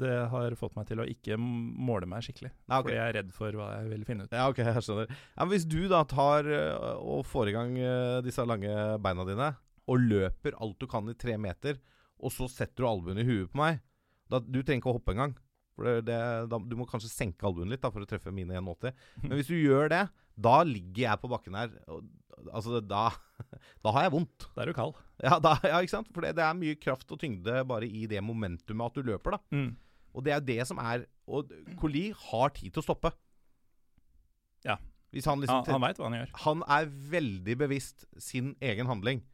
[0.00, 2.52] det har fått meg til å ikke måle meg skikkelig.
[2.54, 2.86] Ja, okay.
[2.86, 4.36] Fordi jeg er redd for hva jeg vil finne ut.
[4.36, 5.10] Ja, ok, jeg skjønner.
[5.10, 9.26] Ja, men hvis du da tar øh, og får i gang øh, disse lange beina
[9.28, 9.50] dine,
[9.84, 11.80] og løper alt du kan i tre meter,
[12.24, 13.82] og så setter du albuen i huet på meg
[14.32, 15.34] da, Du trenger ikke å hoppe engang.
[15.74, 16.18] For det,
[16.50, 18.94] da, du må kanskje senke albuen litt da, for å treffe mine 1,80.
[19.24, 20.04] Men hvis du gjør det,
[20.34, 21.72] da ligger jeg på bakken her.
[21.90, 22.04] Og,
[22.50, 23.08] altså, da,
[23.84, 24.48] da har jeg vondt.
[24.54, 25.00] Da er du kald.
[25.22, 26.12] Ja, da, ja ikke sant?
[26.14, 29.36] For det, det er mye kraft og tyngde bare i det momentumet at du løper,
[29.36, 29.42] da.
[29.54, 29.70] Mm.
[30.14, 31.48] Og det er det som er Og
[31.80, 33.10] Coli har tid til å stoppe.
[34.62, 34.76] Ja.
[35.14, 36.30] Hvis han liksom Han, han veit hva han gjør.
[36.44, 39.24] han er veldig bevisst sin egen handling.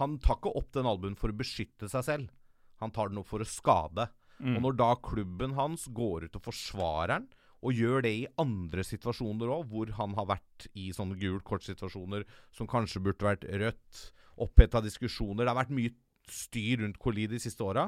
[0.00, 2.34] Han tar ikke opp den albuen for å beskytte seg selv.
[2.82, 4.08] Han tar den opp for å skade.
[4.42, 4.56] Mm.
[4.56, 7.30] Og når da klubben hans går ut og forsvarer han,
[7.62, 12.24] og gjør det i andre situasjoner òg, hvor han har vært i sånne gult kort-situasjoner
[12.54, 14.00] som kanskje burde vært rødt,
[14.42, 15.92] oppheta diskusjoner Det har vært mye
[16.32, 17.86] styr rundt Coli de siste åra,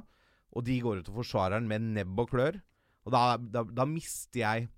[0.54, 2.60] og de går ut og forsvarer han med nebb og klør.
[3.04, 4.70] Og da, da, da mister jeg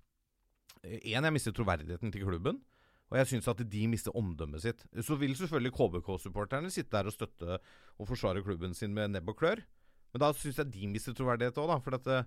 [0.87, 2.61] En, jeg mister troverdigheten til klubben.
[3.11, 4.85] Og jeg syns at de mister omdømmet sitt.
[5.03, 7.59] Så vil selvfølgelig KBK-supporterne sitte der og støtte
[7.99, 9.63] og forsvare klubben sin med nebb og klør.
[10.17, 11.77] Men da syns jeg de mister troverdighet òg, da.
[11.85, 12.23] For at det,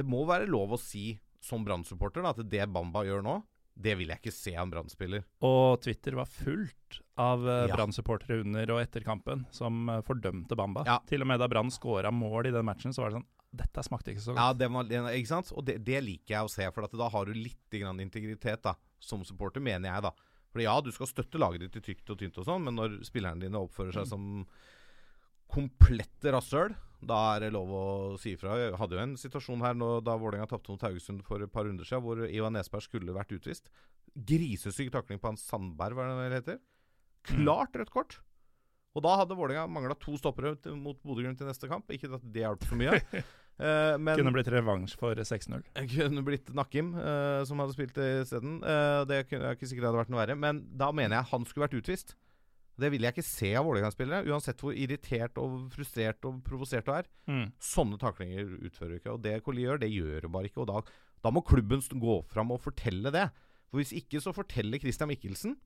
[0.00, 3.38] det må være lov å si som Brann-supporter at det Bamba gjør nå,
[3.80, 5.22] det vil jeg ikke se av en Brann-spiller.
[5.46, 7.76] Og Twitter var fullt av uh, Ja.
[7.76, 10.82] Brann-supportere under og etter kampen som eh, fordømte Bamba.
[10.88, 10.98] Ja.
[11.08, 13.28] Til og med da Brann scora mål i den matchen, så var det sånn
[13.60, 14.58] Dette smakte ikke så Ja, godt.
[14.60, 15.52] det var, ikke sant?
[15.56, 18.62] Og det, det liker jeg å se, for at da har du litt grann integritet
[18.68, 20.04] da, som supporter, mener jeg.
[20.06, 20.12] da.
[20.52, 23.00] For ja, du skal støtte laget ditt i tykt og tynt og sånn, men når
[23.08, 24.28] spillerne dine oppfører seg som
[25.52, 27.84] komplette rasshøl, da er det lov å
[28.20, 28.58] si ifra.
[28.60, 31.64] Jeg hadde jo en situasjon her nå, da Vålerenga tapte mot Haugesund for et par
[31.68, 33.70] runder siden, hvor Ivan Nesberg skulle vært utvist.
[34.14, 36.60] Grisesyk takling på han Sandberg, hva det heter.
[37.30, 38.18] Klart rødt kort.
[38.98, 41.90] Og da hadde Vålerenga mangla to stoppere mot Bodø-Glimt til neste kamp.
[41.94, 42.98] Ikke at det hjalp så mye.
[43.60, 45.66] Eh, men Kunne blitt revansj for 6-0.
[45.92, 48.54] kunne blitt Nakim, eh, som hadde spilt isteden.
[48.64, 50.36] Uh, det kunne, jeg er ikke sikkert det hadde vært noe verre.
[50.46, 52.14] Men da mener jeg han skulle vært utvist.
[52.80, 56.92] Det vil jeg ikke se av Vålerenga-spillere, uansett hvor irritert og frustrert og provosert du
[56.96, 57.08] er.
[57.30, 57.46] Mm.
[57.62, 59.14] Sånne taklinger utfører du ikke.
[59.14, 60.64] Og det Colli gjør, det gjør du bare ikke.
[60.64, 60.82] Og da,
[61.26, 63.28] da må klubben gå fram og fortelle det.
[63.70, 65.56] For hvis ikke, så forteller Christian Mikkelsen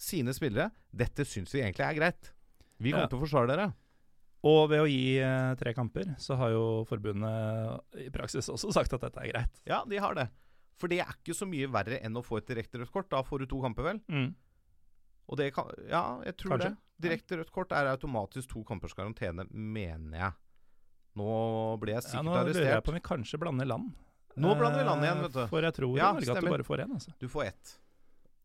[0.00, 2.32] sine spillere dette syns vi egentlig er greit.
[2.82, 3.10] Vi kommer Ja.
[3.12, 3.68] til å forsvare dere.
[4.44, 8.92] Og ved å gi eh, tre kamper, så har jo forbundet i praksis også sagt
[8.92, 9.60] at dette er greit.
[9.70, 10.26] Ja, de har det.
[10.76, 13.08] For det er ikke så mye verre enn å få et direkte rødt kort.
[13.14, 14.00] Da får du to kamper, vel.
[14.10, 14.34] Mm.
[15.28, 16.70] Og det kan Ja, jeg tror Kanskje.
[16.74, 16.80] det.
[17.04, 20.32] Direkte rødt kort er automatisk to kampers karantene, mener jeg.
[21.16, 22.26] Nå blir jeg sikkert arrestert.
[22.26, 23.92] Ja, nå lurer jeg på om vi kanskje blander land.
[24.36, 25.46] Nå blander vi land igjen, Eh, vet du.
[25.50, 26.92] For jeg tror Ja, i Norge at du bare får én.
[26.94, 27.12] Altså.
[27.20, 27.78] Du får ett.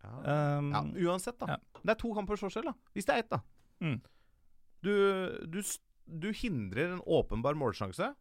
[0.04, 0.58] Ja.
[0.60, 1.48] Um, ja, uansett, da.
[1.48, 1.58] ja.
[1.84, 2.74] Det er to kampers forskjell, da.
[2.96, 3.40] Hvis det er ett, da.
[3.82, 4.02] Mm.
[4.82, 4.94] Du,
[5.50, 5.62] du,
[6.08, 8.14] du hindrer en åpenbar målsjanse.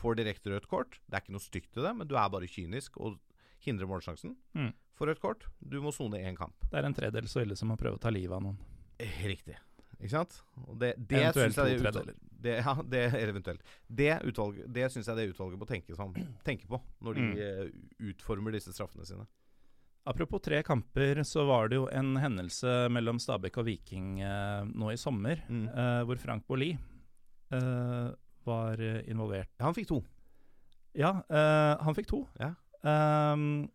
[0.00, 0.98] Får direkte rødt kort.
[1.06, 3.20] Det er ikke noe stygt i det, men du er bare kynisk og
[3.62, 4.34] hindrer målsjansen.
[4.56, 4.72] Mm.
[4.98, 5.46] Får rødt kort.
[5.60, 6.54] Du må sone én kamp.
[6.70, 8.58] det er en tredel så ille som å prøve å ta livet av noen.
[9.24, 9.56] Riktig.
[10.02, 10.42] Ikke sant?
[10.78, 13.60] Det, det Eventuelt jeg to utvalget- Det, ja, det er eventuelt.
[13.88, 16.12] Det, utvalget, det syns jeg det utvalget må tenke, som,
[16.44, 17.36] tenke på når de Mm.
[17.38, 17.70] eh,
[18.10, 19.26] utformer disse straffene sine.
[20.04, 24.90] Apropos tre kamper, så var det jo en hendelse mellom Stabæk og Viking eh, nå
[24.90, 25.68] i sommer, Mm.
[25.68, 26.72] eh, hvor Frank Bolli
[27.52, 28.10] eh,
[28.44, 29.48] var eh, involvert.
[29.60, 30.02] Ja, han fikk to.
[30.98, 32.26] Ja, eh, han fikk to.
[32.40, 32.54] Ja.
[32.84, 33.70] Ehm,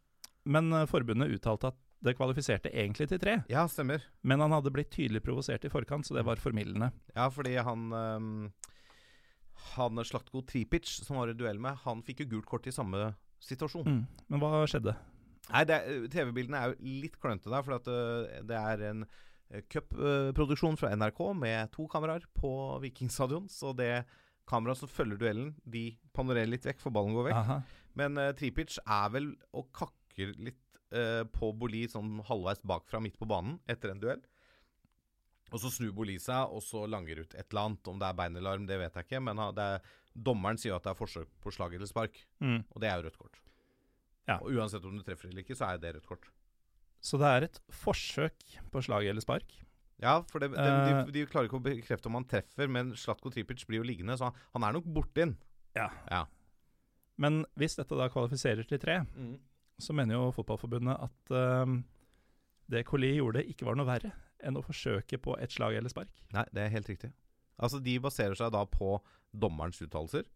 [0.47, 3.39] men eh, forbundet uttalte at det kvalifiserte egentlig til tre.
[3.49, 4.03] Ja, stemmer.
[4.21, 6.91] Men han hadde blitt tydelig provosert i forkant, så det var formildende.
[7.15, 8.27] Ja, fordi han um,
[9.73, 13.15] Han Slatko Tripic, som var i duell med, han fikk jo gult kort i samme
[13.43, 13.87] situasjon.
[13.89, 14.03] Mm.
[14.29, 14.93] Men hva skjedde?
[15.47, 15.63] Nei,
[16.11, 19.05] TV-bildene er jo litt klønete der, for øh, det er en
[19.71, 22.51] cupproduksjon fra NRK med to kameraer på
[22.83, 23.47] Vikingstadion.
[23.49, 24.05] Så det
[24.47, 27.39] kameraet som følger duellen, de panorerer litt vekk, for ballen går vekk.
[27.41, 27.59] Aha.
[27.97, 29.71] Men uh, Tripic er vel og
[30.17, 34.21] kakker litt eh, på Boli sånn halvveis bakfra midt på banen etter en duell.
[35.51, 37.87] Og så snur Boli seg, og så langer ut et eller annet.
[37.87, 39.21] Om det er bein eller arm, det vet jeg ikke.
[39.23, 39.81] Men det er,
[40.13, 42.63] dommeren sier at det er forsøk på slag eller spark, Mm.
[42.73, 43.39] og det er jo rødt kort.
[44.27, 44.39] Ja.
[44.41, 46.27] Og uansett om du treffer eller ikke, så er det rødt kort.
[46.99, 48.43] Så det er et forsøk
[48.73, 49.45] på slag eller spark.
[50.01, 51.05] Ja, for det, de, Eh.
[51.05, 54.17] de, de klarer ikke å bekrefte om han treffer, men Slatko Tripic blir jo liggende,
[54.17, 55.37] så han, han er nok borti den.
[55.75, 55.87] Ja.
[56.11, 56.25] Ja.
[57.17, 58.99] Men hvis dette da kvalifiserer til tre,
[59.79, 61.83] så mener jo Fotballforbundet at ehm,
[62.71, 64.11] det Colli gjorde, ikke var noe verre
[64.43, 66.09] enn å forsøke på et slag eller spark.
[66.33, 67.11] Nei, det er helt riktig.
[67.57, 68.97] Altså, de baserer seg da på
[69.33, 70.27] dommerens uttalelser.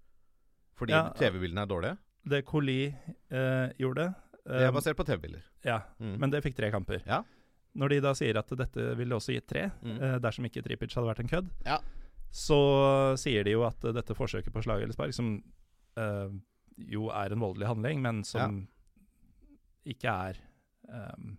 [0.77, 1.97] Fordi Ja, TV-bildene er dårlige.
[2.25, 4.07] Det Colli eh, gjorde
[4.45, 5.43] Det er ehm, basert på TV-bilder.
[5.65, 6.15] Ja, Mm.
[6.19, 7.03] men det fikk tre kamper.
[7.05, 7.23] Ja.
[7.77, 9.97] Når de da sier at dette ville også gitt tre, Mm.
[10.01, 11.79] eh, dersom ikke Tripic hadde vært en kødd, Ja.
[12.31, 15.43] så sier de jo at eh, dette forsøket på slag eller spark, som
[15.97, 16.29] eh,
[16.77, 18.67] jo er en voldelig handling, men som
[19.85, 20.37] ikke er
[20.89, 21.37] um,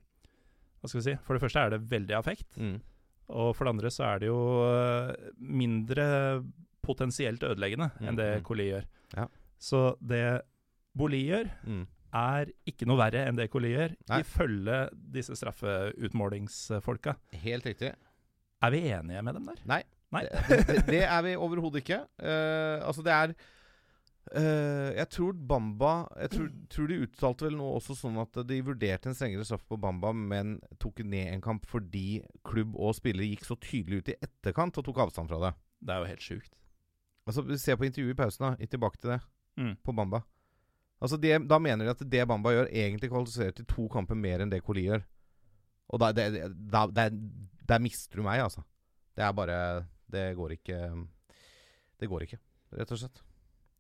[0.81, 1.15] Hva skal vi si?
[1.27, 2.57] For det første er det veldig affekt.
[2.59, 2.81] Mm.
[3.33, 6.07] Og for det andre så er det jo eh, mindre
[6.83, 8.85] potensielt ødeleggende Mm, enn det Coli gjør.
[9.17, 9.29] Ja.
[9.63, 10.41] Så det
[10.99, 11.87] Boli gjør, Mm.
[12.13, 14.19] er ikke noe verre enn det Coli gjør, Nei.
[14.21, 14.81] ifølge
[15.15, 17.15] disse straffeutmålingsfolka.
[17.45, 17.93] Helt riktig.
[18.63, 19.63] Er vi enige med dem der?
[19.67, 19.83] Nei.
[20.13, 20.27] Nei.
[20.29, 22.03] Det, det, det er vi overhodet ikke.
[22.21, 23.33] Uh, altså, det er
[24.35, 28.61] eh, Jeg tror Bamba Jeg tror, tror de uttalte vel noe også sånn at de
[28.65, 33.27] vurderte en strengere straff på Bamba, men tok ned en kamp fordi klubb og spillere
[33.31, 35.53] gikk så tydelig ut i etterkant og tok avstand fra det.
[35.83, 36.53] Det er jo helt sjukt.
[37.27, 38.67] Altså, Se på intervjuet i pausen, da.
[38.67, 39.21] Tilbake til det.
[39.59, 39.75] Mm.
[39.85, 40.23] På Bamba.
[41.03, 44.41] Altså, de, Da mener de at det Bamba gjør, egentlig kvalifiserer til to kamper mer
[44.43, 45.03] enn det Coli gjør.
[45.93, 47.11] Og da, det- da, der,
[47.69, 48.63] der mister du meg, altså.
[49.17, 50.79] Det er bare Det går ikke
[52.01, 52.39] Det går ikke,
[52.79, 53.21] rett og slett.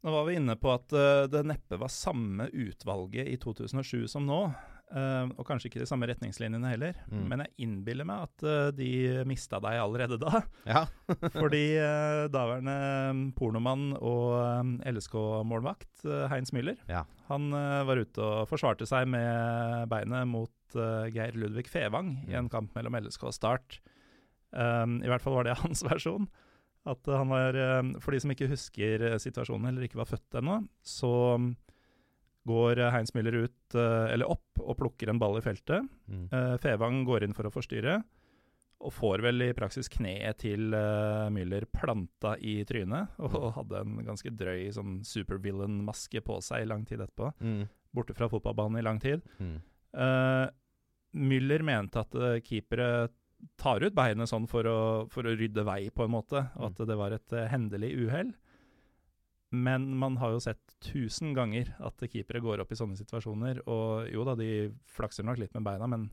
[0.02, 4.24] Nå var vi inne på at eh, det neppe var samme utvalget i 2007 som
[4.26, 4.38] nå.
[4.92, 6.96] eh, og kanskje ikke de samme retningslinjene heller.
[7.06, 7.20] Mm.
[7.30, 8.88] Men jeg innbiller meg at eh, de
[9.30, 10.42] mista deg allerede da.
[10.72, 10.82] Ja.
[11.38, 11.62] Fordi
[12.34, 12.74] daværende
[13.38, 17.04] pornomann og LSK-målvakt Heinz Müller Ja.
[17.30, 20.50] Han var ute og forsvarte seg med beinet mot
[21.14, 22.50] Geir Ludvig Fevang i en Mm.
[22.52, 23.78] kamp mellom LSK og Start.
[24.52, 26.26] I hvert fall var det hans versjon.
[26.88, 30.40] At han var, eh, For de som ikke husker eh, situasjonen eller ikke var født
[30.40, 31.52] ennå, så mm,
[32.50, 35.86] går eh, Heinz Müller ut, eller opp, og plukker en ball i feltet.
[36.10, 36.26] Mm.
[36.60, 38.02] Fevang går inn for å forstyrre,
[38.82, 40.74] Og får vel i praksis kneet til
[41.32, 46.84] Müller planta i trynet, og hadde en ganske drøy sånn supervillain-maske på seg i lang
[46.84, 47.30] tid etterpå.
[47.40, 47.62] Mm.
[47.94, 49.22] Borte fra fotballbanen i lang tid.
[49.38, 49.56] Mm.
[49.94, 50.50] Uh,
[51.14, 52.14] Müller mente at
[52.44, 53.08] keepere
[53.58, 54.78] tar ut beinet sånn for å,
[55.12, 58.32] for å, rydde vei, på en måte, at det var et uh, hendelig uhell.
[59.52, 63.60] Men man har jo sett tusen ganger at keepere går opp i sånne situasjoner.
[63.68, 66.06] Og jo da, de flakser nok litt med beina, men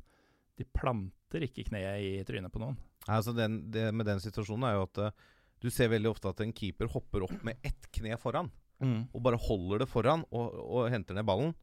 [0.60, 2.76] de planter ikke kneet i trynet på noen.
[3.08, 5.30] Altså den, det med den situasjonen er jo at uh,
[5.64, 8.52] du ser veldig ofte at en keeper hopper opp med ett kne foran.
[8.84, 9.10] Mm.
[9.12, 11.56] Og bare holder det foran og, og henter ned ballen.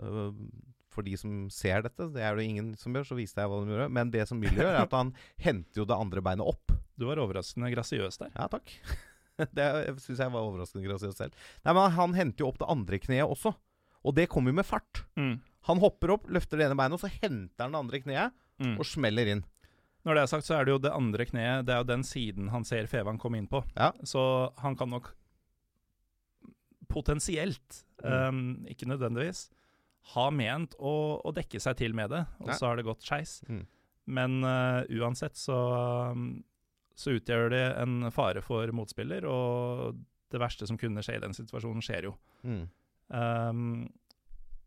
[0.00, 0.32] Uh,
[0.98, 3.60] for de som ser dette, det er det ingen som gjør, så viste jeg hva
[3.62, 3.88] de gjorde.
[3.94, 5.14] Men det som Müller gjør, er at han
[5.46, 6.74] henter jo det andre beinet opp.
[6.98, 8.32] Du var overraskende grasiøs der.
[8.34, 8.74] Ja, takk.
[9.54, 9.68] det
[10.02, 11.36] syns jeg var overraskende grasiøs selv.
[11.62, 13.54] Nei, men Han henter jo opp det andre kneet også.
[14.06, 15.04] Og det kommer jo med fart.
[15.18, 15.36] Mm.
[15.70, 18.72] Han hopper opp, løfter det ene beinet, og så henter han det andre kneet Mm.
[18.82, 19.40] og smeller inn.
[20.02, 22.02] Når det er sagt, så er det jo det andre kneet Det er jo den
[22.02, 23.60] siden han ser Fevang komme inn på.
[23.76, 23.92] Ja.
[24.02, 24.18] Så
[24.58, 25.12] han kan nok
[26.88, 28.28] potensielt, Mm.
[28.28, 29.48] um, ikke nødvendigvis,
[30.14, 33.38] ha ment å, å dekke seg til med det, og så har det gått skeis.
[33.48, 33.64] Mm.
[34.08, 35.56] Men uh, uansett så,
[36.14, 36.42] um,
[36.96, 39.98] så utgjør det en fare for motspiller, og
[40.32, 42.14] det verste som kunne skje i den situasjonen, skjer jo.
[42.44, 42.62] Mm.
[43.12, 43.88] Um,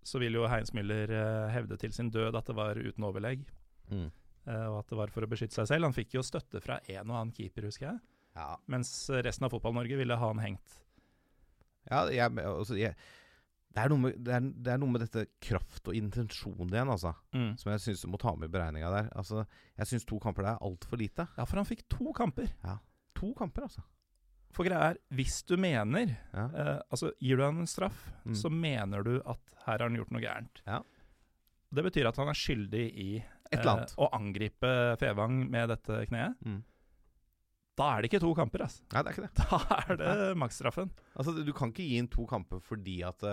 [0.05, 3.47] så vil jo Heinz Müller uh, hevde til sin død at det var uten overlegg,
[3.91, 4.05] Mm.
[4.47, 5.83] uh, og at det var for å beskytte seg selv.
[5.89, 7.99] Han fikk jo støtte fra en og annen keeper, husker jeg,
[8.37, 8.91] Ja, mens
[9.25, 10.77] resten av Fotball-Norge ville ha han hengt.
[11.89, 12.95] ja jeg, altså, jeg,
[13.71, 17.13] det, er med, det, er, det er noe med dette kraft og intensjon igjen, altså.
[17.31, 19.09] Som jeg syns du må ta med i beregninga der.
[19.15, 19.45] Altså,
[19.79, 21.27] jeg syns to kamper der er altfor lite.
[21.37, 22.51] Ja, for han fikk to kamper.
[23.21, 23.83] To kamper, altså.
[24.51, 26.45] For greia er, hvis du mener Ja.
[26.51, 28.33] eh, Altså, gir du han en straff, Mm.
[28.35, 30.61] så mener du at her har han gjort noe gærent.
[30.67, 30.81] Ja.
[31.73, 33.23] Det betyr at han er skyldig i
[33.55, 33.95] annet.
[33.97, 36.35] å angripe Fevang med dette kneet.
[36.45, 36.63] Mm.
[37.79, 38.83] Da er det ikke to kamper, altså.
[38.91, 39.35] Nei, det er ikke det.
[39.47, 40.91] Da er det maksstraffen.
[41.15, 43.23] Altså, du kan ikke gi inn to kamper fordi at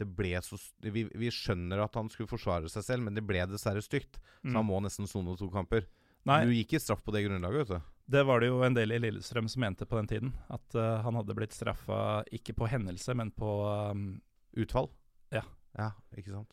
[0.00, 3.44] det, ble så vi, vi skjønner at han skulle forsvare seg selv, men det ble
[3.50, 4.16] dessverre stygt.
[4.42, 4.70] Så han Mm.
[4.72, 5.84] må nesten sone to kamper.
[6.28, 7.80] Nei, Du gikk i straff på det grunnlaget, vet du.
[8.10, 10.32] det var det jo en del i Lillestrøm som mente på den tiden.
[10.50, 13.48] At uh, han hadde blitt straffa ikke på hendelse, men på
[13.92, 14.20] um,
[14.56, 14.90] Utfall.
[15.32, 15.44] Ja.
[15.78, 16.52] Ja, ikke sant.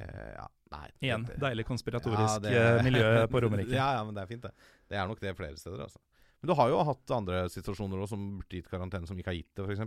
[0.00, 3.70] Uh, ja, nei Igjen, det- deilig konspiratorisk Ja, det- eh, miljø på Romerike.
[3.80, 4.52] ja, ja, men det er fint, det.
[4.90, 6.00] Det er nok det flere steder, altså.
[6.42, 9.38] Men du har jo hatt andre situasjoner også, som burde gitt karantene, som ikke har
[9.38, 9.80] gitt det, f.eks.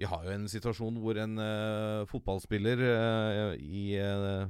[0.00, 4.48] Vi har jo en situasjon hvor en uh, fotballspiller uh, i uh,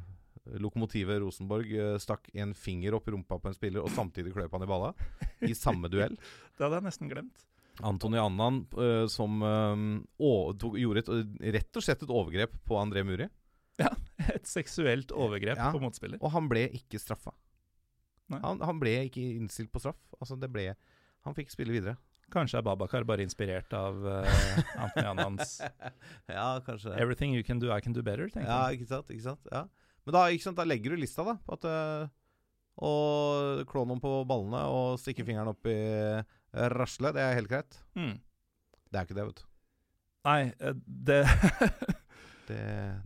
[0.63, 1.73] lokomotivet Rosenborg
[2.03, 4.93] stakk en finger opp i rumpa på en spiller og samtidig kløp han i balla.
[5.43, 6.15] I samme duell.
[6.55, 7.43] Det hadde jeg nesten glemt.
[7.87, 8.63] Antony Annan
[9.09, 9.39] som
[10.61, 13.29] tok, gjorde et, rett og slett et overgrep på André Muri.
[13.81, 13.89] Ja,
[14.35, 15.71] Et seksuelt overgrep Ja.
[15.73, 16.21] på motspiller.
[16.21, 17.33] Og han ble ikke straffa.
[18.31, 19.99] Han, han ble ikke innstilt på straff.
[20.21, 20.69] Altså det ble
[21.27, 21.97] Han fikk spille videre.
[22.31, 24.39] Kanskje er Babakar bare inspirert av uh,
[24.85, 25.57] Anthony Annans
[26.31, 28.31] ja, kanskje 'Everything you can do, I can do better'.
[28.31, 28.81] tenker Ja, jeg.
[28.81, 29.11] ikke sant?
[29.11, 29.47] Ikke sant?
[29.53, 29.65] Ja.
[30.07, 30.57] Men da, ikke sant?
[30.57, 31.37] da legger du lista, da.
[31.47, 32.09] På at uh,
[32.81, 32.91] Å
[33.69, 36.73] klå noen på ballene og stikke fingeren opp i raslet.
[36.81, 37.77] rasle, det er helt greit.
[37.99, 38.15] Mm.
[38.91, 39.45] Det er ikke det, vet du.
[40.25, 41.19] Nei, eh, det
[42.51, 42.57] Det,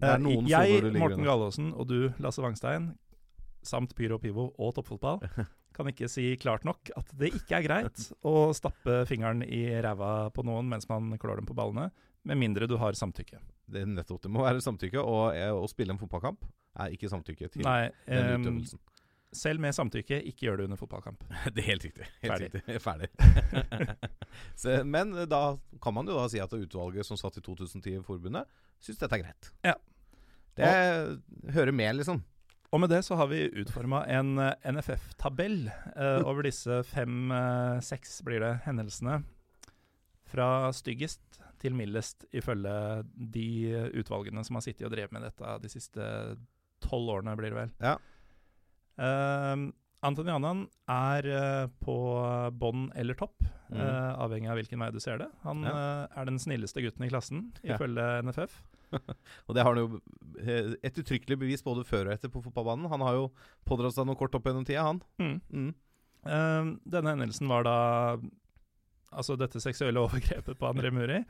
[0.00, 1.24] det er noen Jeg, soner du ligger Morten.
[1.26, 2.86] Gallaasen og du, Lasse Wangstein,
[3.66, 5.18] samt Pyro Pivo og toppfotball,
[5.74, 10.30] kan ikke si klart nok at det ikke er greit å stappe fingeren i ræva
[10.34, 11.90] på noen mens man klår dem på ballene,
[12.24, 13.36] med mindre du har samtykke.
[13.68, 15.02] Det er nettopp det må være samtykke.
[15.02, 16.46] Og eh, å spille en fotballkamp
[16.80, 18.44] er ikke samtykke til Nei, den utøvelsen.
[18.54, 18.80] utøvelsen.
[19.34, 21.24] selv med samtykke, ikke gjør det under fotballkamp.
[21.54, 22.06] Det er helt riktig.
[22.22, 22.50] Helt Ferdig.
[22.54, 22.80] riktig.
[22.86, 23.10] Ferdig.
[24.62, 25.42] Så, men da
[25.82, 28.48] kan man jo da si at utvalget som satt i 2010 i forbundet,
[28.82, 29.50] syns dette er greit.
[29.66, 29.74] Ja.
[30.54, 30.70] Det
[31.54, 32.20] hører med, liksom.
[32.72, 38.42] Og med det så har vi utforma en eh, NFF-tabell eh, over disse fem-seks, blir
[38.42, 39.20] det, hendelsene.
[40.32, 43.46] Fra styggest til mildest, ifølge de
[44.00, 46.02] utvalgene som har sittet og drevet med dette de siste
[46.84, 47.72] tolv årene, blir det vel.
[47.84, 47.94] Ja.
[48.98, 49.70] Uh,
[50.04, 51.96] Antony Annan er eh, på
[52.60, 53.40] bånn eller topp,
[53.72, 53.78] mm.
[53.78, 55.30] eh, avhengig av hvilken vei du ser det.
[55.46, 57.78] Han eh, er den snilleste gutten i klassen, Ja.
[57.78, 58.58] ifølge NFF.
[59.46, 60.00] Og det har han jo
[60.40, 62.90] eh, et uttrykkelig bevis både før og etter på fotballbanen.
[62.92, 63.26] Han har jo
[63.68, 65.02] pådratt seg noe kort opp gjennom tida, han.
[65.22, 65.36] Mm.
[65.50, 65.72] Mm.
[66.24, 67.78] Eh, denne hendelsen var da
[69.14, 71.20] Altså dette seksuelle overgrepet på André Muri.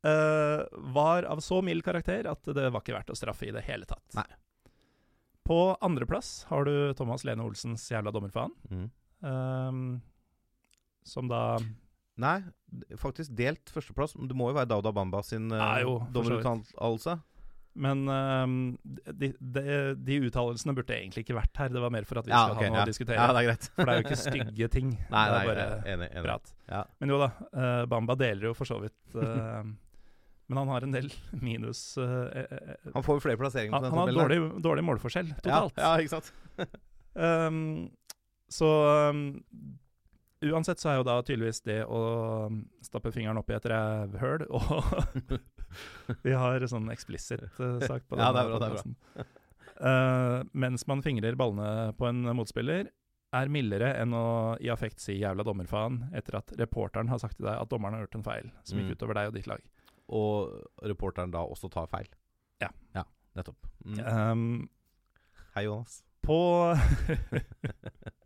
[0.00, 0.62] uh,
[0.94, 3.84] var av så mild karakter at det var ikke verdt å straffe i det hele
[3.84, 4.06] tatt.
[4.16, 4.24] Nei.
[5.44, 8.54] På andreplass har du Thomas Lene Olsens jævla dommerfaen.
[8.70, 8.86] Mm.
[9.28, 10.00] eh,
[11.04, 11.58] som da
[12.20, 12.36] Nei,
[13.00, 14.16] faktisk delt førsteplass.
[14.18, 17.18] Men Det må jo være Dauda Bamba sin uh, dommeruttalelse.
[17.80, 18.54] Men um,
[19.14, 19.62] de, de,
[19.94, 21.70] de uttalelsene burde egentlig ikke vært her.
[21.70, 22.86] Det var mer for at vi Ja, skal okay, ha noe ja.
[22.86, 23.18] å diskutere.
[23.20, 23.68] Ja, det er greit.
[23.76, 24.88] For det er jo ikke stygge ting.
[25.14, 26.08] Nei, det er bare enig.
[26.10, 26.24] enig.
[26.26, 26.50] prat.
[26.72, 26.82] Ja.
[26.98, 29.62] Men jo da, uh, Bamba deler jo for så vidt uh,
[30.50, 31.06] Men han har en del
[31.38, 32.26] minus uh,
[32.90, 35.78] Han får jo flere plasseringer Han, han har dårlig, dårlig målforskjell totalt.
[35.78, 36.32] ja, ikke sant?
[37.14, 37.86] Um,
[38.58, 38.70] så
[39.14, 39.22] um,
[40.44, 42.00] uansett så er jo da tydeligvis det å
[42.48, 45.40] um, stappe fingeren opp i et rævhøl og
[46.26, 49.26] Vi har sånn eksplisitt uh, på på Ja, det er bra, det er bra.
[49.80, 52.88] Uh, mens man fingrer ballene på en motspiller,
[53.30, 54.24] er mildere enn å
[54.58, 58.02] i affekt si 'jævla dommerfaen' etter at reporteren har sagt til deg at dommeren har
[58.02, 58.82] gjort en feil som Mm.
[58.88, 59.62] gikk utover deg og ditt lag.
[60.10, 62.08] Og reporteren da også tar feil.
[62.60, 62.72] Ja.
[62.94, 63.04] Ja,
[63.36, 63.68] nettopp.
[63.86, 64.00] Mm.
[64.02, 64.68] Um,
[65.54, 66.02] Hei, Jonas.
[66.26, 66.74] på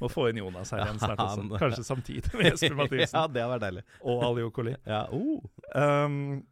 [0.00, 1.44] Må få inn Jonas her igjen snart også.
[1.60, 3.16] Kanskje samtidig med Jesper Mathisen.
[3.20, 3.84] ja, det har vært deilig.
[4.02, 4.74] og Ali Okoli.
[4.86, 5.40] Ja, oh.
[5.74, 6.42] Um,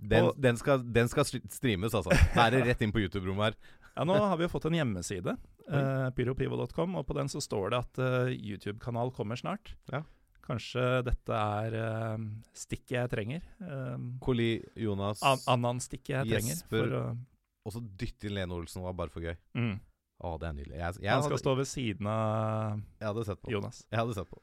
[0.00, 2.10] den, Og- den, skal, den skal streames, altså.
[2.36, 3.58] Da er det rett inn på YouTube-rommet her.
[3.96, 5.34] ja, nå har vi jo fått en hjemmeside,
[5.68, 9.74] uh, pyropivo.com, og på den så står det at uh, YouTube-kanal kommer snart.
[9.92, 10.00] Ja.
[10.46, 12.22] Kanskje dette er uh,
[12.56, 13.42] stikket jeg trenger.
[13.60, 16.56] Um, Koli, Jonas an Anan-stikket jeg trenger.
[16.56, 16.88] Jesper.
[16.88, 17.20] For uh,
[17.68, 19.36] Og så dytte inn Lene Olsen var bare for gøy.
[19.60, 19.76] mm.
[20.20, 20.76] Å, det er nydelig.
[20.76, 23.52] Jeg, jeg, Han skal hadde, stå ved siden av jeg hadde sett på.
[23.54, 23.78] Jonas.
[23.88, 24.40] Jeg hadde sett på.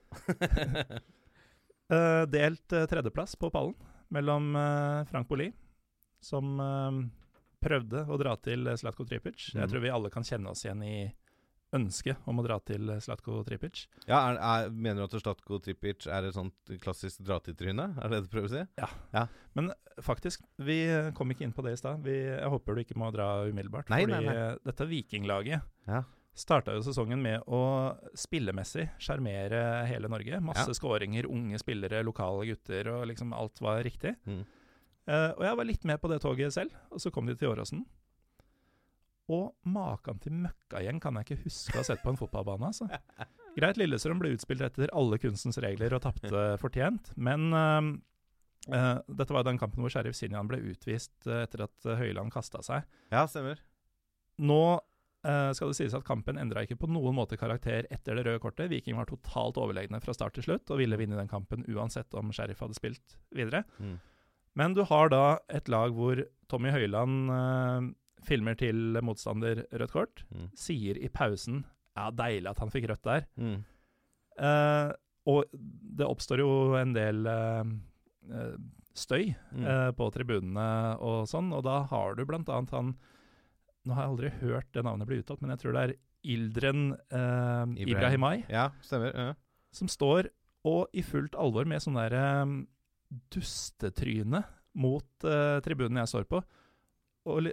[1.93, 3.75] Uh, delt uh, tredjeplass på pallen
[4.09, 5.51] mellom uh, Frank Boli,
[6.23, 6.57] som
[7.61, 9.51] prøvde å dra til Slatko Tripic.
[9.53, 9.69] Jeg Mhm.
[9.71, 10.95] tror vi alle kan kjenne oss igjen i
[11.75, 13.85] ønsket om å dra til Slatko Tripic.
[14.07, 17.89] Ja, er, er, Mener du at Slatko Tripic er et sånt klassisk dra-til-tryne?
[17.97, 18.63] Er det det du prøver å si?
[18.79, 19.25] Ja,
[19.57, 19.71] Men
[20.03, 22.05] faktisk, vi uh, kom ikke inn på det i stad.
[22.07, 23.91] Jeg håper du ikke må dra umiddelbart.
[23.91, 24.53] Nei, fordi nei, nei.
[24.69, 26.03] dette vikinglaget Ja.
[26.37, 27.61] starta jo sesongen med å
[28.15, 30.39] spillemessig sjarmere hele Norge.
[30.39, 30.77] Masse Ja.
[30.77, 34.15] skåringer, unge spillere, lokale gutter, og liksom alt var riktig.
[34.25, 34.45] Mm.
[35.07, 37.51] Uh, og jeg var litt med på det toget selv, og så kom de til
[37.51, 37.85] Åråsen.
[39.27, 42.87] Og maken til møkkagjeng kan jeg ikke huske å ha sett på en fotballbane, altså.
[43.57, 47.89] Greit, Lillestrøm ble utspilt etter alle kunstens regler og tapte fortjent, men uh,
[48.71, 52.63] uh, dette var den kampen hvor Sheriff Sinjan ble utvist uh, etter at Høyland kasta
[52.63, 52.87] seg.
[53.11, 53.63] ja, stemmer.
[54.37, 54.61] Nå
[55.27, 58.69] skal det sies at kampen endra ikke på noen måte karakter etter det røde kortet.
[58.71, 62.29] Viking var totalt overlegne fra start til slutt og ville vinne den kampen uansett om
[62.31, 63.65] Sheriff hadde spilt videre.
[63.81, 63.97] Mm.
[64.61, 67.33] Men du har da et lag hvor Tommy Høyland
[68.25, 70.49] filmer til motstander rødt kort, Mm.
[70.55, 71.63] sier i pausen
[71.95, 73.25] ja, deilig at han fikk rødt der.
[73.37, 73.63] Mm.
[74.37, 74.91] Uh,
[75.27, 77.63] og det oppstår jo en del eh,
[78.95, 79.65] støy Mm.
[79.65, 82.95] uh, på tribunene og sånn, og da har du blant annet han
[83.87, 85.93] Nå har jeg aldri hørt det navnet bli uttalt, men jeg tror det er
[86.27, 87.87] Ildren Ibrahim.
[87.87, 89.13] Ibrahimai, Ja, stemmer.
[89.15, 89.33] Ja.
[89.71, 90.27] som står
[90.65, 92.65] og i fullt alvor med sånn der eh,
[93.31, 94.43] dustetryne
[94.75, 95.07] mot
[95.63, 96.41] tribunen jeg står på,
[97.27, 97.47] og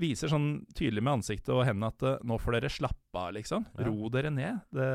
[0.00, 3.66] viser sånn tydelig med ansiktet og hendene at eh, nå får dere slappe av, liksom.
[3.86, 4.62] Ro dere ned.
[4.74, 4.88] Det,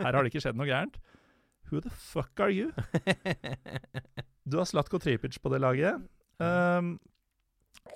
[0.00, 1.00] her har det ikke skjedd noe gærent.
[1.70, 2.72] Who the fuck are you?
[4.44, 6.02] Du har Slatko Tripic på det laget.
[6.36, 6.98] Um,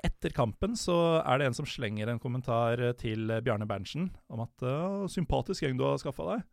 [0.01, 4.41] etter kampen så er det en som slenger en kommentar til eh, Bjarne Berntsen om
[4.47, 6.47] at uh, 'sympatisk gjeng du har skaffa deg'.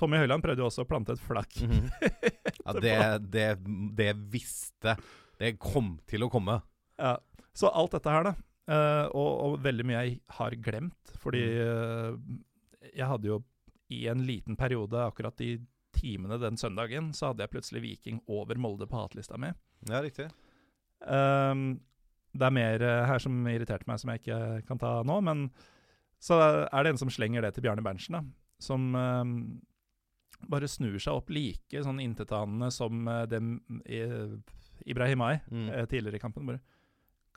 [0.00, 1.56] Tommy Høiland prøvde jo også å plante et flakk.
[1.64, 1.88] Mm -hmm.
[2.66, 3.48] Ja, det, det,
[3.96, 4.96] det visste
[5.38, 6.60] Det kom til å komme.
[6.98, 7.18] Ja,
[7.54, 8.34] så alt dette her, da,
[8.70, 12.14] eh, og, og veldig mye jeg har glemt, fordi uh,
[12.94, 13.42] jeg hadde jo
[13.90, 15.56] i en liten periode, akkurat de
[15.96, 19.50] timene den søndagen, så hadde jeg plutselig Viking over Molde på hatlista mi.
[19.90, 20.28] Ja, riktig.
[21.08, 21.80] Ehm,
[22.36, 25.18] det er mer eh, her som irriterte meg, som jeg ikke kan ta nå.
[25.26, 25.48] Men
[26.22, 28.22] så er det en som slenger det til Bjarne Berntsen, da.
[28.62, 29.34] Som ehm,
[30.52, 34.04] bare snur seg opp like sånn intetanende som uh, dem i,
[34.88, 35.66] Ibrahimai Mm.
[35.90, 36.46] tidligere i kampen.
[36.48, 36.62] Bare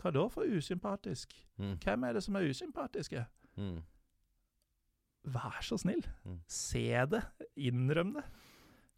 [0.01, 1.33] Hva da for usympatisk?
[1.59, 1.75] Mm.
[1.83, 3.25] Hvem er det som er usympatiske?
[3.57, 3.81] Mm.
[5.33, 6.39] Vær så snill, Mm.
[6.47, 7.21] se det.
[7.57, 8.23] Innrøm det.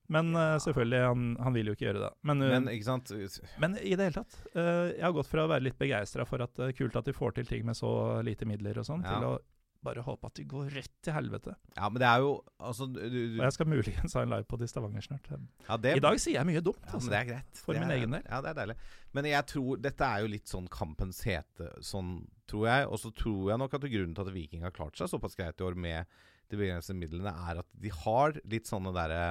[0.10, 2.12] Men eh, selvfølgelig, han, han vil jo ikke gjøre det.
[2.24, 3.12] Men, uh, Men ikke sant
[3.60, 6.42] Men i det hele tatt, Uh, jeg har gått fra å være litt begeistra for
[6.46, 9.04] at det er kult at de får til ting med så lite midler og sånn,
[9.04, 9.16] Ja.
[9.20, 9.40] til å
[9.86, 11.54] bare håpe at de går rett til helvete.
[11.78, 14.64] Ja, men det er jo Altså du, du, Og jeg skal muligens ha en livepod
[14.66, 15.30] i Stavanger snart.
[15.32, 17.06] ja, det, I dag sier jeg mye dumt, Ja, altså.
[17.06, 17.62] men det er greit.
[17.64, 18.24] For det min er, egen del.
[18.28, 18.78] Ja, det er deilig.
[19.16, 22.14] Men jeg tror dette er jo litt sånn kampens hete, sånn
[22.52, 22.88] tror jeg.
[22.92, 25.62] Og så tror jeg nok at grunnen til at Viking har klart seg såpass greit
[25.62, 26.18] i år med
[26.52, 29.22] de begrensede midlene, er at de har litt sånne derre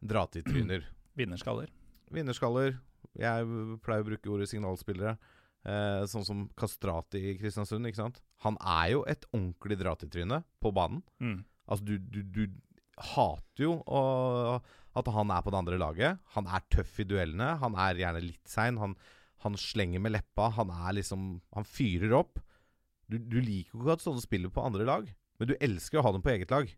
[0.00, 0.86] dra-til-tryner.
[1.20, 1.70] Vinnerskaller.
[2.12, 2.78] Vinnerskaller.
[3.18, 3.46] Jeg
[3.84, 5.16] pleier å bruke ordet signalspillere.
[5.68, 8.20] Eh, sånn som Kastrati i Kristiansund, ikke sant.
[8.46, 11.02] Han er jo et ordentlig dra-til-tryne på banen.
[11.20, 11.38] Mm.
[11.70, 12.44] Altså, du, du, du
[13.12, 14.02] hater jo å,
[14.96, 16.20] at han er på det andre laget.
[16.36, 17.54] Han er tøff i duellene.
[17.62, 18.80] Han er gjerne litt sein.
[18.80, 18.96] Han,
[19.44, 20.50] Han slenger med leppa.
[20.56, 22.40] Han er liksom Han fyrer opp.
[23.10, 25.08] Du, du liker jo ikke at sånne spiller på andre lag,
[25.40, 26.68] men du elsker å ha dem på eget lag.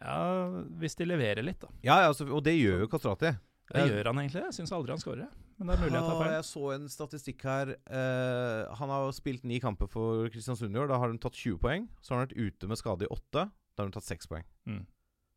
[0.00, 1.68] Ja, hvis de leverer litt, da.
[1.84, 3.34] Ja, ja, altså, og det gjør jo Kastrati.
[3.72, 4.46] Det gjør han egentlig.
[4.48, 5.28] Jeg syns aldri han scorer.
[5.62, 6.32] Men det er mulig jeg tar Ah, feil.
[6.34, 7.72] Jeg så en statistikk her.
[7.86, 10.88] Uh, han har spilt ni kamper for Kristiansund i år.
[10.90, 11.86] Da har hun tatt 20 poeng.
[12.02, 13.46] Så har han vært ute med skade i åtte.
[13.46, 14.44] Da har hun tatt seks poeng.
[14.66, 14.82] Mm.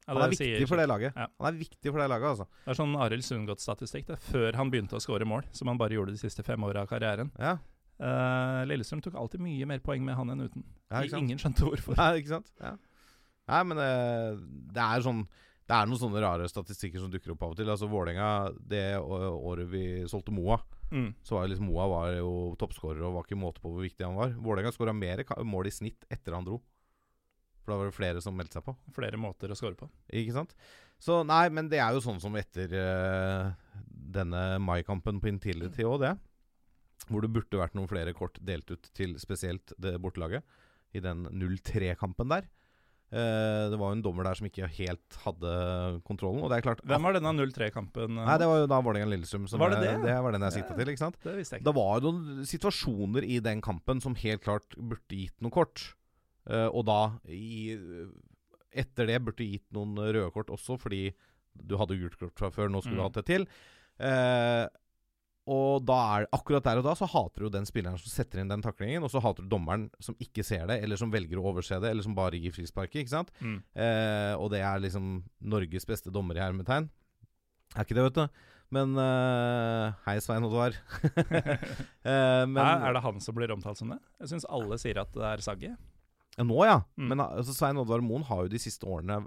[0.08, 1.14] Ja, Han er det sier- viktig for det laget.
[1.18, 1.28] Ja.
[1.42, 2.46] Han er viktig for det laget, altså.
[2.66, 4.12] Det er sånn Arild Sundgodt-statistikk.
[4.32, 6.88] Før han begynte å score mål, som han bare gjorde de siste fem åra av
[6.92, 7.32] karrieren.
[7.40, 7.58] Ja,
[7.96, 10.64] Uh, Lillestrøm tok alltid mye mer poeng med han enn uten.
[10.92, 11.00] ja?
[11.16, 11.96] Ingen skjønte hvorfor.
[12.02, 12.52] Ja, ikke sant?
[12.60, 12.74] Ja.
[13.48, 14.36] Nei, men eh,
[14.76, 15.22] det er sånn
[15.66, 17.70] Det er noen sånne rare statistikker som dukker opp av og til.
[17.74, 18.28] Altså Vålerenga,
[18.70, 20.60] det året vi solgte Moa,
[20.92, 21.16] Mm.
[21.26, 24.06] så var jo liksom Moa var jo toppskårer og var ikke måte på hvor viktig
[24.06, 24.36] han var.
[24.38, 26.60] Vålerenga skåra mer mål i snitt etter han dro.
[27.64, 28.76] For da var det flere som meldte seg på.
[28.94, 29.90] Flere måter å score på.
[30.14, 30.54] Ikke sant?
[31.02, 33.50] Så nei, men det er jo sånn som etter uh,
[33.90, 36.14] denne maikampen på Intility òg, det.
[37.10, 40.46] Hvor det burde vært noen flere kort delt ut til spesielt det bortelaget.
[40.96, 42.46] I den 0-3-kampen der.
[43.16, 45.52] Eh, det var jo en dommer der som ikke helt hadde
[46.04, 46.42] kontrollen.
[46.44, 48.18] Og det er klart Hvem var denne 0-3-kampen?
[48.18, 49.46] Nei, det var jo da Vålerenga-Lillestrøm.
[49.56, 50.08] Var det jeg- det?
[50.10, 50.76] Det var den jeg Ja.
[50.76, 51.16] til, ikke sant?
[51.24, 51.70] Det visste jeg ikke.
[51.72, 55.94] Det var jo noen situasjoner i den kampen som helt klart burde gitt noe kort.
[56.50, 57.78] Eh, og da, i,
[58.76, 61.14] etter det, burde gitt noen røde kort også, fordi
[61.56, 62.68] du hadde gult kort fra før.
[62.70, 63.08] Nå skulle du Mm.
[63.14, 63.48] hatt det til.
[63.98, 64.68] Eh,
[65.46, 68.50] og da er akkurat der og da så hater du den spilleren som setter inn
[68.50, 71.46] den taklingen, og så hater du dommeren som ikke ser det, eller som velger å
[71.52, 73.04] overse det, eller som bare gir frisparket.
[73.04, 73.30] Ikke sant?
[73.46, 73.60] Mm.
[73.78, 76.90] Eh, og det er liksom Norges beste dommer i hermetegn.
[77.76, 78.52] Er ikke det, vet du.
[78.74, 80.74] Men uh, Hei, Svein Oddvar.
[81.06, 84.00] uh, men, er, er det han som blir omtalt som det?
[84.24, 85.76] Jeg syns alle sier at det er Saggi.
[86.36, 86.80] Ja, Nå, ja.
[86.98, 87.12] Mm.
[87.14, 89.22] Men altså, Svein Oddvar Moen har jo de siste årene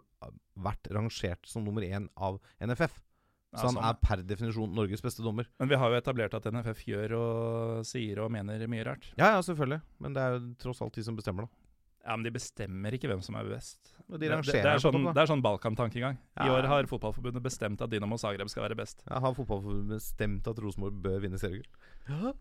[0.58, 2.98] vært rangert som nummer én av NFF.
[3.56, 5.46] Så han er per definisjon Norges beste dommer.
[5.58, 9.06] Men vi har jo etablert at NFF gjør og sier og mener mye rart.
[9.16, 9.80] Ja, ja, selvfølgelig.
[10.04, 11.64] Men det er jo tross alt de som bestemmer, da.
[12.08, 13.90] Ja, Men de bestemmer ikke hvem som er best.
[14.08, 16.16] De Det, det, er sånn, det er sånn Balkan-tankegang.
[16.40, 16.54] I Ja.
[16.56, 19.02] år har Fotballforbundet bestemt at Dinamo Zagreb skal være best.
[19.10, 21.68] Ja, har Fotballforbundet bestemt at Rosenborg bør vinne seriegull?
[22.08, 22.32] Ja,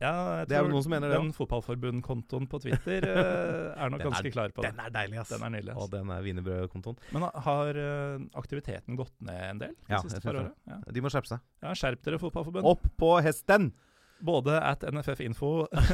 [0.00, 4.00] jeg Det er jo noen som mener det Den Fotballforbund-kontoen på Twitter eh, er nok
[4.04, 4.70] er- ganske klar på det.
[4.72, 5.28] Den er deilig, ass.
[5.34, 5.74] Den er nydelig.
[5.76, 6.98] Og den er wienerbrødkontoen.
[7.12, 10.54] Men har eh, aktiviteten gått ned en del de Ja, siste par årene?
[10.70, 10.80] Ja.
[10.96, 11.44] De må skjerpe seg.
[11.62, 12.66] ja, skjerp dere, Fotballforbund.
[12.72, 13.72] Opp på hesten!
[14.22, 15.50] Både at NFF Info,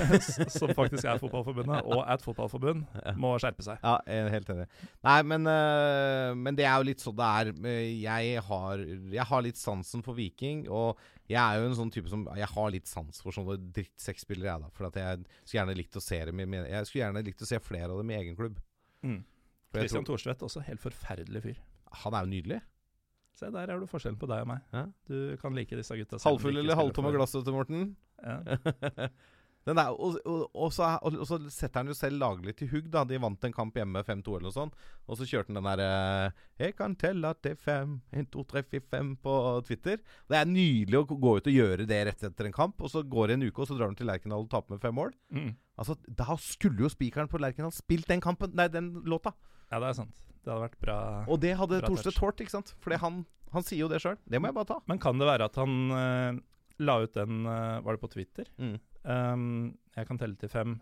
[0.59, 2.85] som faktisk er Fotballforbundet, og at Fotballforbund
[3.23, 3.79] må skjerpe seg.
[3.85, 4.67] Ja, jeg er helt enig.
[5.07, 7.53] Nei, men, øh, men det er jo litt sånn det er.
[7.71, 8.83] Eh, Jeg har,
[9.15, 10.99] jeg har litt sansen for Viking, og
[11.31, 14.63] jeg er jo en sånn type som Jeg har litt sans for sånne drittsekkspillere, jeg,
[14.67, 14.71] da.
[14.75, 17.51] For at jeg skulle gjerne likt å se dem i Jeg skulle gjerne likt å
[17.51, 18.59] se flere av dem i egen klubb.
[19.07, 19.21] Mm.
[19.77, 21.59] Christian Thorstvedt, også helt forferdelig fyr.
[22.03, 22.61] han er jo nydelig.
[23.37, 24.63] Se, der er du forskjellen på deg og meg.
[24.73, 24.87] Ja.
[25.11, 26.17] Du kan like disse gutta.
[26.25, 27.91] Halvfull eller halvtomme glasset til Morten?
[28.27, 29.09] Ja.
[29.67, 32.87] Den er, og, og, og, så, og, så setter han jo selv laglig til hugg.
[32.93, 34.77] da De vant en kamp hjemme 5-2 eller noe sånt.
[35.11, 38.85] Og så kjørte han den derre 'Jeg kan telle til fem, en, to, tre, fire,
[38.95, 39.35] fem' på
[39.67, 39.99] Twitter.
[40.31, 42.79] Det er nydelig å gå ut og gjøre det rett etter en kamp.
[42.79, 44.87] Og så går det en uke, og så drar han til Lerkendal og taper med
[44.87, 45.13] fem mål.
[45.35, 45.57] Mm.
[45.77, 49.35] Altså, Da skulle jo spikeren på Lerkendal spilt den kampen Nei, den låta.
[49.73, 50.15] ja, det er sant.
[50.45, 50.99] Det hadde vært bra.
[51.27, 52.77] Og det hadde Thorstvedt tålt, ikke sant?
[52.79, 54.15] Fordi han, han sier jo det sjøl.
[54.31, 54.79] Det må jeg bare ta.
[54.87, 56.39] Men kan det være at han eh,
[56.83, 58.51] la ut den eh, Var det på Twitter?
[58.59, 58.77] Mm.
[59.07, 59.49] Um,
[59.97, 60.79] jeg kan telle til fem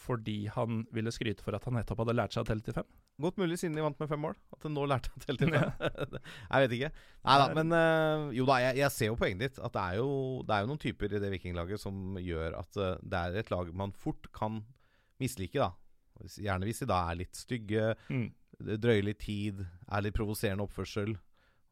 [0.00, 2.86] fordi han ville skryte for at han nettopp hadde lært seg å telle til fem.
[3.20, 4.36] Godt mulig siden de vant med fem mål.
[4.54, 5.74] At han nå lærte å telle til fem.
[6.54, 6.90] jeg vet ikke.
[7.26, 9.58] Nei da, men uh, jo da, jeg, jeg ser jo poenget ditt.
[9.60, 10.08] At det er jo,
[10.48, 13.52] det er jo noen typer i det vikinglaget som gjør at uh, det er et
[13.52, 14.62] lag man fort kan
[15.20, 15.74] mislike, da.
[16.40, 18.26] Gjerne hvis de da er litt stygge, Mm.
[18.80, 21.12] drøyer litt tid, er litt provoserende oppførsel.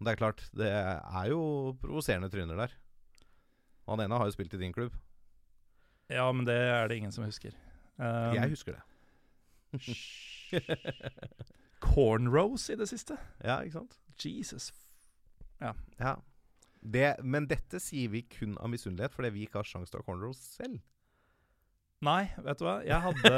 [0.05, 1.41] Det er klart, det er jo
[1.81, 2.77] provoserende tryner der.
[3.89, 4.93] Og han ene har jo spilt i din klubb.
[6.13, 7.57] Ja, men det er det ingen som husker.
[7.97, 8.83] Um, jeg husker det.
[11.85, 13.17] Cornrows i det siste?
[13.41, 13.97] Ja, ikke sant?
[14.21, 14.73] Jesus.
[15.61, 15.73] Ja.
[16.81, 20.05] Det, men dette sier vi kun av misunnelighet fordi vi ikke har sjanse til å
[20.05, 20.79] ha cornrows selv.
[22.07, 22.77] Nei, vet du hva?
[22.87, 23.31] Jeg hadde,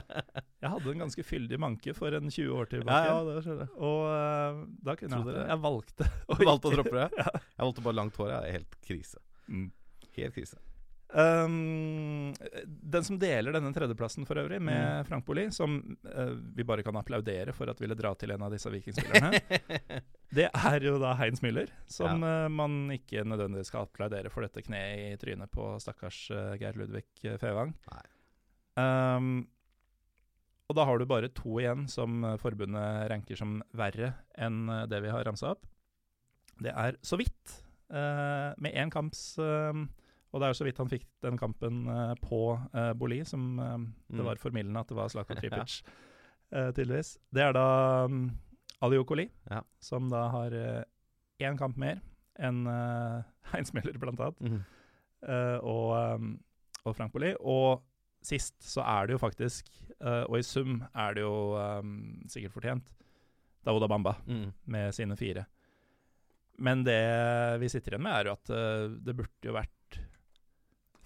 [0.62, 3.02] jeg hadde en ganske fyldig manke for en 20 år tilbake.
[3.06, 3.74] Ja, det skjønner jeg.
[3.86, 5.44] Og eh, da kunne jeg, det.
[5.52, 7.08] jeg valgte å, valgte å droppe det?
[7.20, 7.34] Ja.
[7.38, 8.32] Jeg valgte bare langt hår.
[8.32, 9.22] Jeg er helt krise.
[9.50, 9.70] Mm.
[10.16, 10.60] Helt krise.
[11.10, 12.30] Um,
[12.62, 15.06] den som deler denne tredjeplassen for øvrig, med Mm.
[15.08, 18.52] Frank Boli, som uh, vi bare kan applaudere for at ville dra til en av
[18.54, 19.40] disse vikingspillerne,
[20.38, 24.62] det er jo da Heinz Müller, som eh, man ikke nødvendigvis skal applaudere for dette
[24.62, 27.74] kneet i trynet på stakkars uh, Geir Ludvig Fevang.
[28.78, 29.48] Um,
[30.70, 35.10] og da har du bare to igjen som forbundet ranker som verre enn det vi
[35.10, 35.66] har ramsa opp.
[36.62, 37.56] Det er så vidt,
[37.90, 39.72] med én kamps eh,
[40.32, 43.58] Og det er jo så vidt han fikk den kampen eh, på uh, Boli, som
[43.58, 43.78] eh,
[44.14, 44.24] det Mm.
[44.28, 45.82] var formildende at det var Zlatan Tripic,
[46.52, 47.16] eh, tydeligvis.
[47.34, 48.30] Det er da um,
[48.82, 49.62] Aliokoli, Ja.
[49.80, 50.54] som da har
[51.42, 51.98] én kamp mer
[52.38, 53.22] enn uh,
[53.52, 54.60] Heinz Müller, blant annet, mm.
[55.26, 56.40] uh, og, um,
[56.84, 57.34] og Frank Boli.
[57.40, 57.82] Og
[58.22, 59.66] sist så er det jo faktisk,
[60.00, 62.94] uh, og i sum er det jo um, sikkert fortjent,
[63.66, 64.52] Dauda Bamba mm.
[64.66, 65.44] med sine fire.
[66.60, 67.00] Men det
[67.62, 69.76] vi sitter igjen med, er jo at eh, det burde jo vært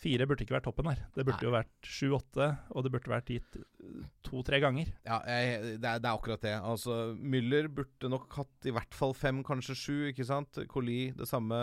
[0.05, 0.99] Fire burde ikke vært toppen her.
[1.15, 1.47] Det burde Nei.
[1.47, 4.91] jo vært sju-åtte, og det burde vært gitt eh, to-tre ganger.
[5.07, 6.53] Ja, jeg, det, er, det er akkurat det.
[6.59, 9.95] Altså, Müller burde nok hatt i hvert fall fem, kanskje sju.
[10.11, 10.61] ikke sant?
[10.69, 11.63] Coli det samme.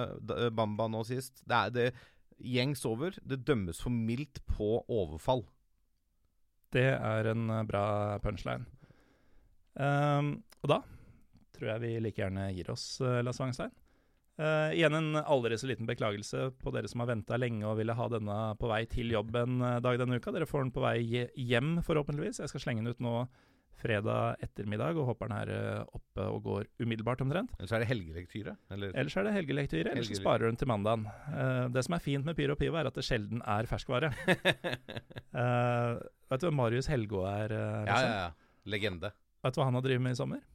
[0.58, 1.44] Bamba nå sist.
[1.46, 1.86] Det er det
[2.42, 3.20] gjengs over.
[3.22, 5.46] Det dømmes for mildt på overfall.
[6.74, 7.84] Det er en eh, bra
[8.26, 8.66] punchline.
[9.78, 10.34] Um,
[10.66, 10.82] og da
[11.56, 13.72] tror jeg vi like gjerne gir oss Lars Wangstein.
[14.42, 17.94] Eh, igjen en aldri så liten beklagelse på dere som har venta lenge og ville
[17.94, 20.34] ha denne på vei til jobb en eh, dag denne uka.
[20.34, 20.98] Dere får den på vei
[21.38, 22.42] hjem, forhåpentligvis.
[22.42, 23.16] Jeg skal slenge den ut nå
[23.82, 27.54] fredag ettermiddag, og håper den er eh, oppe og går umiddelbart omtrent.
[27.58, 28.56] Eller så er det helgelektyre.
[28.74, 31.08] Eller Ellers er det helgelektyre, eller så sparer du den til mandagen.
[31.30, 34.12] Uh, det som er fint med Pyro Pivo, er at det sjelden er ferskvare.
[35.34, 35.98] uh,
[36.30, 37.54] vet du hvem Marius Helgå er?
[37.54, 37.90] Liksom?
[37.90, 38.70] Ja, ja, ja.
[38.70, 39.14] Legende.
[39.42, 40.46] Vet du hva han har drevet med i sommer?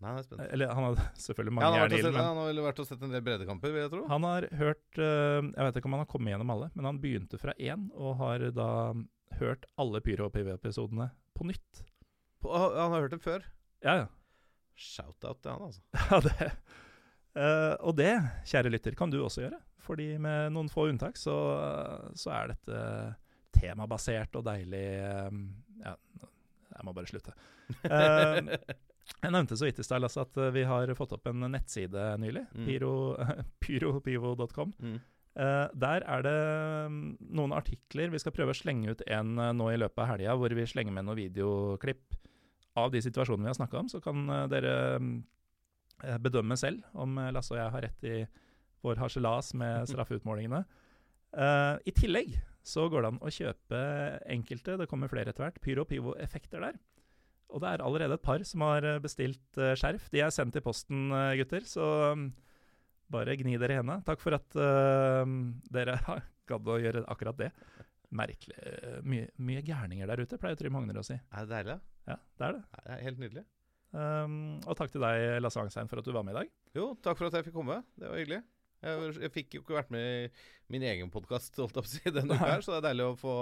[0.00, 0.42] Nei, jeg er spent.
[0.56, 2.88] Eller han har selvfølgelig Ja, mange han, har sett, men han har vel vært og
[2.88, 4.02] sett en del breddekamper, vil jeg tro.
[4.08, 7.00] han har hørt eh, Jeg vet ikke om han har kommet gjennom alle, men han
[7.02, 8.70] begynte fra én, og har da
[9.40, 11.84] hørt alle Pyro og PV-episodene på nytt.
[12.40, 13.44] På, han har hørt dem før.
[13.84, 14.08] Ja, ja.
[14.80, 15.82] Shout-out til han, altså.
[16.10, 16.52] ja det.
[17.30, 18.14] Uh, og det,
[18.48, 19.60] kjære lytter, kan du også gjøre.
[19.84, 21.34] Fordi med noen få unntak så,
[22.18, 22.80] så er dette
[23.56, 25.38] temabasert og deilig eh,
[25.82, 25.94] Ja,
[26.76, 27.36] jeg må bare slutte.
[27.86, 28.48] Eh,
[29.20, 32.44] jeg nevnte så vidt i stad at eh, vi har fått opp en nettside nylig.
[32.56, 32.68] Mm.
[33.64, 34.72] Pyropivo.com.
[34.80, 35.00] Mm.
[35.38, 36.38] Uh, der er det
[36.90, 37.02] mm,
[37.38, 38.10] noen artikler.
[38.10, 40.66] Vi skal prøve å slenge ut en eh, nå i løpet av helga, hvor vi
[40.68, 42.18] slenger med noen videoklipp
[42.80, 43.90] av de situasjonene vi har snakka om.
[43.92, 45.14] Så kan dere mm,
[46.24, 48.20] bedømme selv om Lasse og jeg har rett i
[48.86, 50.64] vår harselas med straffeutmålingene.
[51.36, 53.80] Uh, I tillegg så går det an å kjøpe
[54.32, 56.80] enkelte, det kommer flere etter hvert, Pyro Pivo-effekter der.
[57.50, 60.08] Og det er allerede et par som har eh, bestilt eh, skjerf.
[60.12, 61.86] De er sendt i posten, eh, gutter, så
[62.18, 62.26] mm,
[63.10, 64.04] bare gni dere i hendene.
[64.06, 65.24] Takk for at uh,
[65.74, 65.96] dere
[66.50, 67.50] gadd å gjøre akkurat det.
[68.14, 68.56] Merkelig.
[69.06, 71.14] mye, mye gærninger der ute, pleier Trym Hogner å si.
[71.14, 71.76] Er det deilig?
[72.10, 72.62] Ja, det er det.
[72.74, 73.44] Det er helt nydelig.
[73.90, 76.50] Um, og takk til deg, Lasse Angstein, for at du var med i dag.
[76.74, 77.80] Jo, takk for at jeg fikk komme.
[77.98, 78.40] Det var hyggelig.
[78.80, 80.28] Jeg, jeg fikk jo ikke vært med i
[80.72, 83.34] min egen podkast si, denne uka, her, så det er deilig å få,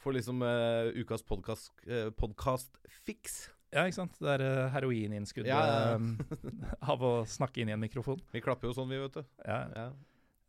[0.00, 3.34] få liksom uh, ukas podkast-fiks.
[3.48, 4.14] Uh, Ja, ikke sant?
[4.20, 5.96] Det er uh, heroininnskuddet Ja, ja,
[6.92, 8.20] av å snakke inn i en mikrofon.
[8.32, 9.24] Vi klapper jo sånn, vi, vet du.
[9.44, 9.86] Ja, Ja.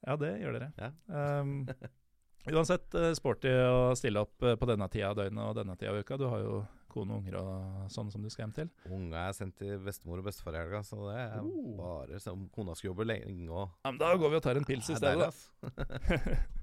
[0.08, 0.70] ja det gjør dere.
[1.08, 1.68] Um,
[2.56, 2.88] uansett,
[3.20, 6.14] sporty å stille opp på denne tida av døgnet og denne tida av uka.
[6.20, 6.54] Du har jo
[6.94, 8.70] kone og unger og sånn som du skal hjem til.
[8.94, 11.76] Unga er sendt til bestemor og bestefar i helga, så det er Oh.
[11.80, 14.66] bare som kona skal jobbe lenge og Ja, men da går vi og tar en
[14.70, 15.32] pils i stedet, da.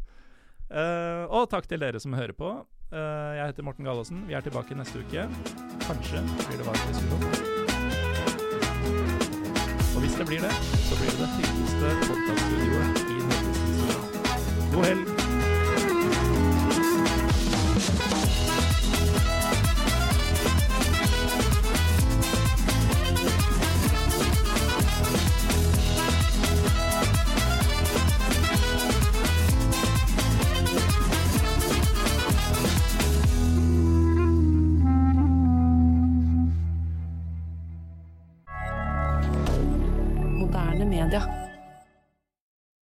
[0.70, 2.46] Eh, og takk til dere som hører på.
[2.94, 4.20] Uh, jeg heter Morten Gallaasen.
[4.28, 5.24] Vi er tilbake neste uke.
[5.82, 7.24] Kanskje blir det varmt diskusjon.
[9.96, 10.52] Og hvis det blir det,
[10.86, 14.70] så blir det det fineste podkaststudioet i Norges historie.
[14.76, 15.19] God helg.